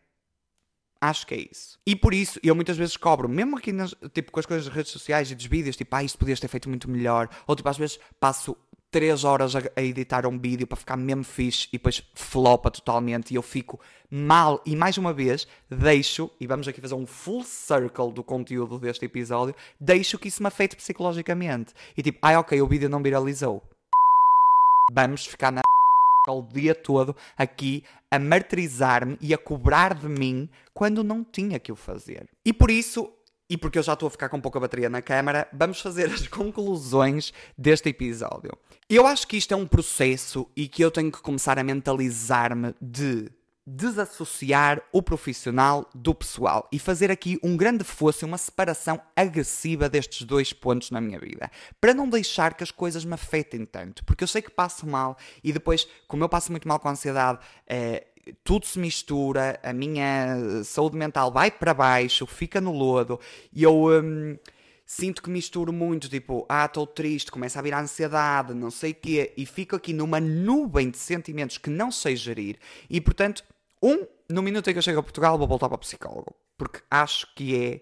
Acho 1.00 1.28
que 1.28 1.36
é 1.36 1.48
isso. 1.52 1.78
E 1.86 1.96
por 1.96 2.12
isso, 2.12 2.40
eu 2.42 2.56
muitas 2.56 2.76
vezes 2.76 2.98
cobro, 2.98 3.30
mesmo 3.30 3.56
aqui 3.56 3.72
nas, 3.72 3.94
tipo, 4.16 4.32
com 4.32 4.40
as 4.40 4.46
coisas 4.48 4.66
das 4.66 4.74
redes 4.74 4.92
sociais 4.92 5.30
e 5.30 5.36
dos 5.36 5.46
vídeos, 5.46 5.78
tipo, 5.78 5.96
ah, 5.96 6.04
isto 6.04 6.18
podias 6.18 6.40
ter 6.40 6.48
feito 6.48 6.68
muito 6.68 6.90
melhor. 6.90 7.30
Ou 7.46 7.56
tipo, 7.56 7.70
às 7.70 7.78
vezes 7.78 8.00
passo 8.20 8.58
3 8.90 9.24
horas 9.24 9.56
a, 9.56 9.60
a 9.76 9.82
editar 9.84 10.26
um 10.26 10.40
vídeo 10.40 10.66
para 10.66 10.76
ficar 10.76 10.98
mesmo 10.98 11.24
fixe 11.24 11.68
e 11.72 11.78
depois 11.78 12.02
flopa 12.16 12.72
totalmente 12.72 13.30
e 13.30 13.36
eu 13.36 13.44
fico 13.44 13.80
mal. 14.10 14.60
E 14.66 14.76
mais 14.76 14.98
uma 14.98 15.14
vez, 15.14 15.48
deixo, 15.70 16.32
e 16.40 16.48
vamos 16.48 16.68
aqui 16.68 16.82
fazer 16.82 16.96
um 16.96 17.06
full 17.06 17.44
circle 17.44 18.12
do 18.12 18.24
conteúdo 18.24 18.80
deste 18.80 19.06
episódio, 19.06 19.54
deixo 19.80 20.18
que 20.18 20.30
isso 20.30 20.42
me 20.42 20.48
afete 20.48 20.76
psicologicamente. 20.76 21.76
E 21.96 22.02
tipo, 22.02 22.18
ah, 22.24 22.40
ok, 22.40 22.60
o 22.60 22.68
vídeo 22.68 22.90
não 22.90 23.04
viralizou. 23.04 23.62
Vamos 24.92 25.28
ficar 25.28 25.52
na 25.52 25.62
o 26.32 26.42
dia 26.42 26.74
todo 26.74 27.16
aqui 27.38 27.84
a 28.10 28.18
martirizar-me 28.18 29.18
e 29.22 29.34
a 29.34 29.38
cobrar 29.38 29.94
de 29.94 30.08
mim 30.08 30.50
quando 30.74 31.04
não 31.04 31.24
tinha 31.24 31.60
que 31.60 31.72
o 31.72 31.76
fazer. 31.76 32.28
E 32.46 32.54
por 32.54 32.72
isso, 32.72 33.12
e 33.50 33.58
porque 33.58 33.78
eu 33.78 33.84
já 33.84 33.94
estou 33.94 34.08
a 34.08 34.12
ficar 34.12 34.30
com 34.30 34.40
pouca 34.40 34.60
bateria 34.60 34.90
na 34.90 35.02
câmara, 35.02 35.48
vamos 35.52 35.82
fazer 35.82 36.12
as 36.12 36.26
conclusões 36.30 37.34
deste 37.58 37.90
episódio. 37.90 38.52
Eu 38.90 39.06
acho 39.06 39.28
que 39.28 39.38
isto 39.38 39.54
é 39.54 39.58
um 39.58 39.68
processo 39.68 40.50
e 40.56 40.68
que 40.68 40.82
eu 40.82 40.90
tenho 40.90 41.12
que 41.12 41.22
começar 41.22 41.60
a 41.60 41.64
mentalizar-me 41.64 42.74
de 42.82 43.30
desassociar 43.70 44.82
o 44.94 45.04
profissional 45.04 45.90
do 45.94 46.16
pessoal 46.16 46.70
e 46.72 46.80
fazer 46.80 47.12
aqui 47.12 47.38
um 47.44 47.58
grande 47.58 47.84
fosso, 47.84 48.26
uma 48.26 48.38
separação 48.38 49.02
agressiva 49.14 49.90
destes 49.90 50.26
dois 50.26 50.54
pontos 50.54 50.90
na 50.90 51.02
minha 51.02 51.20
vida, 51.20 51.52
para 51.82 51.94
não 51.94 52.10
deixar 52.10 52.54
que 52.54 52.64
as 52.64 52.72
coisas 52.72 53.04
me 53.04 53.14
afetem 53.14 53.66
tanto, 53.66 54.06
porque 54.06 54.24
eu 54.24 54.28
sei 54.28 54.42
que 54.42 54.50
passo 54.50 54.88
mal 54.88 55.18
e 55.44 55.52
depois, 55.52 55.86
como 56.08 56.24
eu 56.24 56.30
passo 56.30 56.50
muito 56.50 56.66
mal 56.66 56.80
com 56.80 56.88
a 56.88 56.92
ansiedade, 56.92 57.40
é, 57.68 58.08
tudo 58.42 58.66
se 58.66 58.80
mistura, 58.80 59.60
a 59.62 59.74
minha 59.74 60.64
saúde 60.64 60.96
mental 60.96 61.30
vai 61.30 61.52
para 61.52 61.74
baixo, 61.74 62.26
fica 62.26 62.62
no 62.62 62.72
lodo 62.72 63.20
e 63.52 63.64
eu. 63.64 63.88
Hum, 63.88 64.38
sinto 64.90 65.22
que 65.22 65.30
misturo 65.30 65.74
muito, 65.74 66.08
tipo, 66.08 66.46
ah, 66.48 66.64
estou 66.64 66.88
triste, 66.88 67.30
começa 67.30 67.60
a 67.60 67.62
vir 67.62 67.74
a 67.74 67.82
ansiedade, 67.82 68.54
não 68.54 68.72
sei 68.72 68.92
o 68.92 68.96
quê, 68.96 69.34
e 69.36 69.46
fico 69.46 69.76
aqui 69.76 69.92
numa 69.92 70.22
nuvem 70.22 70.90
de 70.90 70.98
sentimentos 70.98 71.58
que 71.58 71.70
não 71.70 71.92
sei 71.92 72.16
gerir, 72.16 72.58
e 72.90 73.02
portanto 73.02 73.44
um, 73.82 74.06
no 74.30 74.42
minuto 74.42 74.70
em 74.70 74.74
que 74.74 74.80
eu 74.80 74.84
chego 74.84 75.00
a 75.00 75.04
Portugal, 75.04 75.38
vou 75.38 75.48
voltar 75.48 75.70
para 75.70 75.78
psicólogo. 75.78 76.36
Porque 76.58 76.80
acho 76.90 77.28
que 77.36 77.56
é. 77.56 77.82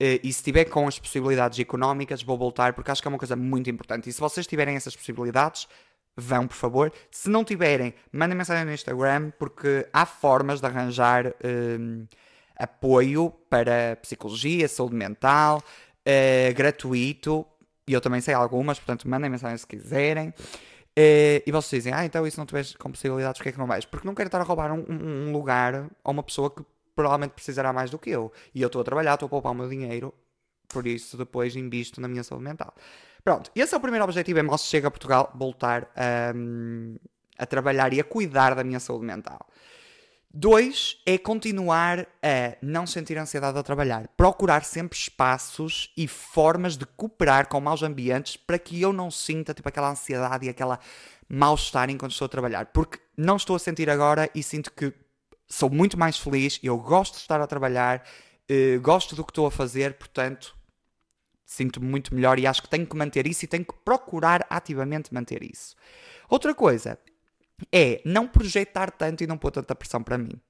Eh, 0.00 0.20
e 0.22 0.32
se 0.32 0.42
tiver 0.42 0.64
com 0.66 0.86
as 0.86 0.98
possibilidades 0.98 1.58
económicas, 1.58 2.22
vou 2.22 2.38
voltar, 2.38 2.72
porque 2.72 2.90
acho 2.90 3.02
que 3.02 3.08
é 3.08 3.10
uma 3.10 3.18
coisa 3.18 3.36
muito 3.36 3.68
importante. 3.68 4.08
E 4.08 4.12
se 4.12 4.20
vocês 4.20 4.46
tiverem 4.46 4.76
essas 4.76 4.94
possibilidades, 4.96 5.68
vão, 6.16 6.46
por 6.46 6.56
favor. 6.56 6.92
Se 7.10 7.30
não 7.30 7.44
tiverem, 7.44 7.94
mandem 8.12 8.36
mensagem 8.36 8.64
no 8.64 8.72
Instagram, 8.72 9.30
porque 9.38 9.86
há 9.92 10.04
formas 10.04 10.60
de 10.60 10.66
arranjar 10.66 11.34
um, 11.80 12.06
apoio 12.56 13.30
para 13.48 13.96
psicologia, 14.02 14.68
saúde 14.68 14.96
mental, 14.96 15.58
uh, 15.58 16.54
gratuito. 16.54 17.46
E 17.86 17.92
eu 17.92 18.00
também 18.00 18.20
sei 18.20 18.34
algumas, 18.34 18.78
portanto, 18.78 19.08
mandem 19.08 19.30
mensagem 19.30 19.56
se 19.56 19.66
quiserem. 19.66 20.34
Uh, 20.98 21.38
e 21.46 21.52
vocês 21.52 21.84
dizem, 21.84 21.92
ah, 21.92 22.04
então 22.04 22.28
se 22.28 22.36
não 22.36 22.44
tiveres 22.44 22.74
com 22.74 22.90
possibilidades, 22.90 23.38
porquê 23.38 23.50
é 23.50 23.52
que 23.52 23.58
não 23.58 23.68
vais? 23.68 23.84
Porque 23.84 24.04
não 24.04 24.16
quero 24.16 24.26
estar 24.26 24.40
a 24.40 24.42
roubar 24.42 24.72
um, 24.72 24.84
um, 24.90 25.32
lugar 25.32 25.88
a 26.02 26.10
uma 26.10 26.24
pessoa 26.24 26.50
que 26.50 26.60
provavelmente 26.96 27.34
precisará 27.34 27.72
mais 27.72 27.88
do 27.88 28.00
que 28.00 28.10
eu. 28.10 28.32
E 28.52 28.60
eu 28.60 28.66
estou 28.66 28.80
a 28.80 28.84
trabalhar, 28.84 29.14
estou 29.14 29.28
a 29.28 29.30
poupar 29.30 29.52
o 29.52 29.54
meu 29.54 29.68
dinheiro, 29.68 30.12
por 30.66 30.88
isso 30.88 31.16
depois 31.16 31.54
invisto 31.54 32.00
na 32.00 32.08
minha 32.08 32.24
saúde 32.24 32.42
mental. 32.42 32.74
Pronto, 33.22 33.48
esse 33.54 33.72
é 33.72 33.78
o 33.78 33.80
primeiro 33.80 34.04
objetivo, 34.04 34.40
é 34.40 34.42
mal 34.42 34.58
se 34.58 34.66
chega 34.66 34.88
a 34.88 34.90
Portugal, 34.90 35.30
voltar 35.36 35.88
a, 35.94 36.32
a 37.38 37.46
trabalhar 37.46 37.92
e 37.92 38.00
a 38.00 38.04
cuidar 38.04 38.56
da 38.56 38.64
minha 38.64 38.80
saúde 38.80 39.06
mental. 39.06 39.46
Dois 40.32 41.00
é 41.06 41.16
continuar 41.16 42.00
a 42.22 42.56
não 42.60 42.86
sentir 42.86 43.16
ansiedade 43.16 43.56
ao 43.56 43.64
trabalhar. 43.64 44.08
Procurar 44.08 44.62
sempre 44.62 44.96
espaços 44.96 45.90
e 45.96 46.06
formas 46.06 46.76
de 46.76 46.84
cooperar 46.84 47.48
com 47.48 47.58
maus 47.60 47.82
ambientes 47.82 48.36
para 48.36 48.58
que 48.58 48.80
eu 48.80 48.92
não 48.92 49.10
sinta 49.10 49.54
tipo, 49.54 49.68
aquela 49.68 49.90
ansiedade 49.90 50.46
e 50.46 50.48
aquela 50.50 50.78
mal-estar 51.26 51.88
enquanto 51.88 52.12
estou 52.12 52.26
a 52.26 52.28
trabalhar. 52.28 52.66
Porque 52.66 52.98
não 53.16 53.36
estou 53.36 53.56
a 53.56 53.58
sentir 53.58 53.88
agora 53.88 54.30
e 54.34 54.42
sinto 54.42 54.70
que 54.70 54.92
sou 55.48 55.70
muito 55.70 55.98
mais 55.98 56.18
feliz, 56.18 56.60
eu 56.62 56.76
gosto 56.76 57.14
de 57.14 57.20
estar 57.20 57.40
a 57.40 57.46
trabalhar, 57.46 58.04
eh, 58.46 58.76
gosto 58.82 59.16
do 59.16 59.24
que 59.24 59.30
estou 59.30 59.46
a 59.46 59.50
fazer, 59.50 59.94
portanto 59.94 60.54
sinto-me 61.46 61.88
muito 61.88 62.14
melhor 62.14 62.38
e 62.38 62.46
acho 62.46 62.62
que 62.62 62.68
tenho 62.68 62.86
que 62.86 62.94
manter 62.94 63.26
isso 63.26 63.46
e 63.46 63.48
tenho 63.48 63.64
que 63.64 63.72
procurar 63.82 64.46
ativamente 64.50 65.12
manter 65.14 65.42
isso. 65.42 65.74
Outra 66.28 66.54
coisa 66.54 66.98
é 67.72 68.00
não 68.04 68.26
projetar 68.26 68.90
tanto 68.90 69.22
e 69.22 69.26
não 69.26 69.38
pôr 69.38 69.50
tanta 69.50 69.74
pressão 69.74 70.02
para 70.02 70.18
mim. 70.18 70.40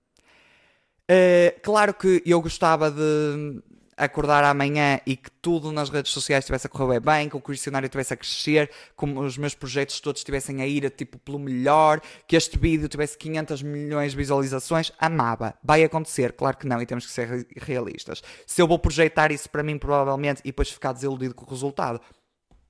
Uh, 1.11 1.59
claro 1.63 1.95
que 1.95 2.23
eu 2.27 2.41
gostava 2.41 2.91
de 2.91 3.63
acordar 3.99 4.45
amanhã 4.45 5.01
e 5.05 5.17
que 5.17 5.31
tudo 5.43 5.73
nas 5.73 5.91
redes 5.91 6.13
sociais 6.13 6.45
estivesse 6.45 6.69
a 6.69 6.71
correr 6.71 7.01
bem, 7.01 7.29
que 7.29 7.37
o 7.37 7.41
questionário 7.41 7.87
estivesse 7.87 8.15
a 8.15 8.17
crescer, 8.17 8.71
que 8.97 9.05
os 9.05 9.37
meus 9.37 9.55
projetos 9.55 9.99
todos 10.01 10.21
estivessem 10.21 10.63
a 10.63 10.67
ir 10.67 10.89
tipo, 10.91 11.19
pelo 11.19 11.39
melhor, 11.39 12.01
que 12.27 12.37
este 12.37 12.57
vídeo 12.57 12.89
tivesse 12.89 13.19
500 13.19 13.63
milhões 13.63 14.13
de 14.13 14.17
visualizações, 14.17 14.93
amava. 14.99 15.55
Vai 15.63 15.83
acontecer, 15.83 16.33
claro 16.33 16.57
que 16.57 16.67
não, 16.67 16.81
e 16.81 16.87
temos 16.87 17.05
que 17.05 17.13
ser 17.13 17.47
realistas. 17.57 18.23
Se 18.47 18.63
eu 18.63 18.69
vou 18.69 18.79
projetar 18.79 19.33
isso 19.33 19.51
para 19.51 19.63
mim, 19.63 19.77
provavelmente, 19.77 20.41
e 20.45 20.49
depois 20.49 20.71
ficar 20.71 20.93
desiludido 20.93 21.35
com 21.35 21.45
o 21.45 21.49
resultado, 21.51 22.01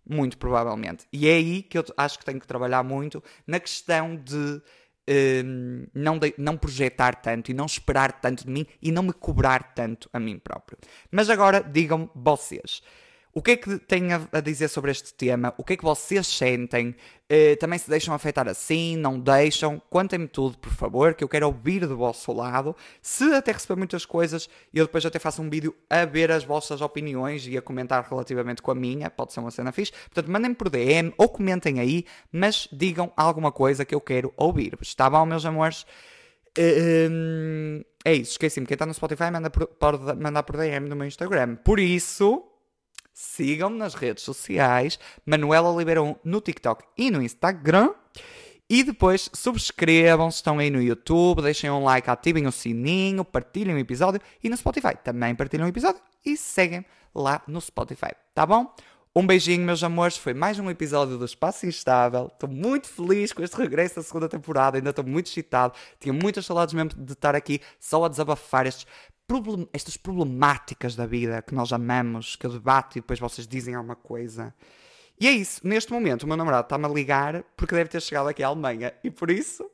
muito 0.08 0.38
provavelmente. 0.38 1.06
E 1.12 1.28
é 1.28 1.34
aí 1.34 1.62
que 1.62 1.78
eu 1.78 1.84
acho 1.96 2.18
que 2.18 2.24
tenho 2.24 2.40
que 2.40 2.46
trabalhar 2.46 2.82
muito 2.82 3.22
na 3.46 3.60
questão 3.60 4.16
de 4.16 4.62
um, 5.08 5.86
não, 5.94 6.18
de, 6.18 6.34
não 6.36 6.56
projetar 6.56 7.14
tanto 7.14 7.50
e 7.50 7.54
não 7.54 7.66
esperar 7.66 8.20
tanto 8.20 8.44
de 8.44 8.50
mim 8.50 8.66
e 8.82 8.92
não 8.92 9.02
me 9.02 9.12
cobrar 9.12 9.74
tanto 9.74 10.08
a 10.12 10.20
mim 10.20 10.38
próprio. 10.38 10.78
Mas 11.10 11.30
agora 11.30 11.62
digam 11.62 12.10
vocês. 12.14 12.82
O 13.38 13.40
que 13.40 13.52
é 13.52 13.56
que 13.56 13.78
têm 13.78 14.08
a, 14.12 14.40
dizer 14.40 14.66
sobre 14.66 14.90
este 14.90 15.14
tema? 15.14 15.54
O 15.56 15.62
que 15.62 15.74
é 15.74 15.76
que 15.76 15.84
vocês 15.84 16.26
sentem? 16.26 16.88
Uh, 17.30 17.56
também 17.60 17.78
se 17.78 17.88
deixam 17.88 18.12
afetar 18.12 18.48
assim? 18.48 18.96
Não 18.96 19.16
deixam? 19.16 19.80
Contem-me 19.88 20.26
tudo, 20.26 20.58
por 20.58 20.72
favor, 20.72 21.14
que 21.14 21.22
eu 21.22 21.28
quero 21.28 21.46
ouvir 21.46 21.86
do 21.86 21.96
vosso 21.96 22.32
lado. 22.32 22.74
Se 23.00 23.32
até 23.32 23.52
receber 23.52 23.76
muitas 23.76 24.04
coisas, 24.04 24.50
eu 24.74 24.86
depois 24.86 25.06
até 25.06 25.20
faço 25.20 25.40
um 25.40 25.48
vídeo 25.48 25.72
a 25.88 26.04
ver 26.04 26.32
as 26.32 26.42
vossas 26.42 26.80
opiniões 26.80 27.46
e 27.46 27.56
a 27.56 27.62
comentar 27.62 28.04
relativamente 28.10 28.60
com 28.60 28.72
a 28.72 28.74
minha. 28.74 29.08
Pode 29.08 29.32
ser 29.32 29.38
uma 29.38 29.52
cena 29.52 29.70
fixe. 29.70 29.92
Portanto, 29.92 30.32
mandem 30.32 30.52
por 30.52 30.68
DM 30.68 31.14
ou 31.16 31.28
comentem 31.28 31.78
aí, 31.78 32.04
mas 32.32 32.68
digam 32.72 33.12
alguma 33.16 33.52
coisa 33.52 33.84
que 33.84 33.94
eu 33.94 34.00
quero 34.00 34.34
ouvir. 34.36 34.76
Está 34.82 35.08
bom, 35.08 35.24
meus 35.24 35.46
amores? 35.46 35.86
Uh, 36.58 37.84
é 38.04 38.14
isso, 38.14 38.32
esqueci-me. 38.32 38.66
Quem 38.66 38.74
está 38.74 38.84
no 38.84 38.92
Spotify 38.92 39.30
manda 39.30 39.48
por, 39.48 39.68
pode 39.68 40.02
mandar 40.16 40.42
por 40.42 40.56
DM 40.56 40.88
no 40.88 40.96
meu 40.96 41.06
Instagram. 41.06 41.54
Por 41.54 41.78
isso, 41.78 42.47
Sigam-me 43.20 43.76
nas 43.76 43.94
redes 43.94 44.22
sociais, 44.22 44.96
Manuela 45.26 45.68
Oliveira 45.72 46.00
1 46.00 46.14
no 46.22 46.40
TikTok 46.40 46.84
e 46.96 47.10
no 47.10 47.20
Instagram. 47.20 47.92
E 48.70 48.84
depois 48.84 49.28
subscrevam 49.34 50.30
se 50.30 50.36
estão 50.36 50.60
aí 50.60 50.70
no 50.70 50.80
YouTube, 50.80 51.42
deixem 51.42 51.68
um 51.68 51.82
like, 51.82 52.08
ativem 52.08 52.46
o 52.46 52.52
sininho, 52.52 53.24
partilhem 53.24 53.74
o 53.74 53.78
episódio 53.78 54.20
e 54.40 54.48
no 54.48 54.56
Spotify 54.56 54.94
também 55.02 55.34
partilhem 55.34 55.66
o 55.66 55.68
episódio 55.68 56.00
e 56.24 56.36
seguem 56.36 56.86
lá 57.12 57.42
no 57.48 57.60
Spotify, 57.60 58.12
tá 58.32 58.46
bom? 58.46 58.72
Um 59.16 59.26
beijinho, 59.26 59.64
meus 59.64 59.82
amores. 59.82 60.16
Foi 60.16 60.32
mais 60.32 60.60
um 60.60 60.70
episódio 60.70 61.18
do 61.18 61.24
Espaço 61.24 61.66
Instável. 61.66 62.30
Estou 62.32 62.48
muito 62.48 62.86
feliz 62.86 63.32
com 63.32 63.42
este 63.42 63.56
regresso 63.56 63.96
da 63.96 64.02
segunda 64.04 64.28
temporada. 64.28 64.78
Ainda 64.78 64.90
estou 64.90 65.04
muito 65.04 65.26
excitado. 65.26 65.74
Tinha 65.98 66.12
muitas 66.12 66.46
saudades 66.46 66.72
mesmo 66.72 66.90
de 66.90 67.14
estar 67.14 67.34
aqui 67.34 67.60
só 67.80 68.04
a 68.04 68.08
desabafar 68.08 68.64
estes 68.68 68.86
problem 69.28 69.68
estas 69.72 69.96
problemáticas 69.96 70.96
da 70.96 71.06
vida 71.06 71.42
que 71.42 71.54
nós 71.54 71.72
amamos, 71.72 72.34
que 72.34 72.46
eu 72.46 72.50
debato 72.50 72.98
e 72.98 73.00
depois 73.00 73.20
vocês 73.20 73.46
dizem 73.46 73.74
alguma 73.74 73.94
coisa. 73.94 74.52
E 75.20 75.28
é 75.28 75.30
isso. 75.30 75.60
Neste 75.66 75.92
momento, 75.92 76.22
o 76.22 76.26
meu 76.26 76.36
namorado 76.36 76.64
está-me 76.64 76.86
a 76.86 76.88
ligar 76.88 77.44
porque 77.56 77.74
deve 77.74 77.90
ter 77.90 78.00
chegado 78.00 78.28
aqui 78.28 78.42
à 78.42 78.48
Alemanha. 78.48 78.94
E 79.04 79.10
por 79.10 79.30
isso. 79.30 79.70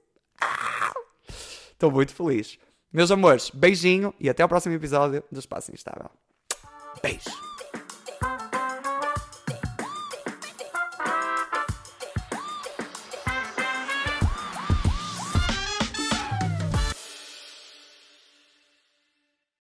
Estou 1.70 1.90
muito 1.90 2.12
feliz. 2.14 2.58
Meus 2.92 3.10
amores, 3.10 3.50
beijinho 3.50 4.12
e 4.18 4.28
até 4.28 4.42
ao 4.42 4.48
próximo 4.48 4.74
episódio 4.74 5.22
do 5.30 5.38
Espaço 5.38 5.72
Instável. 5.72 6.10
Beijo. 7.02 7.53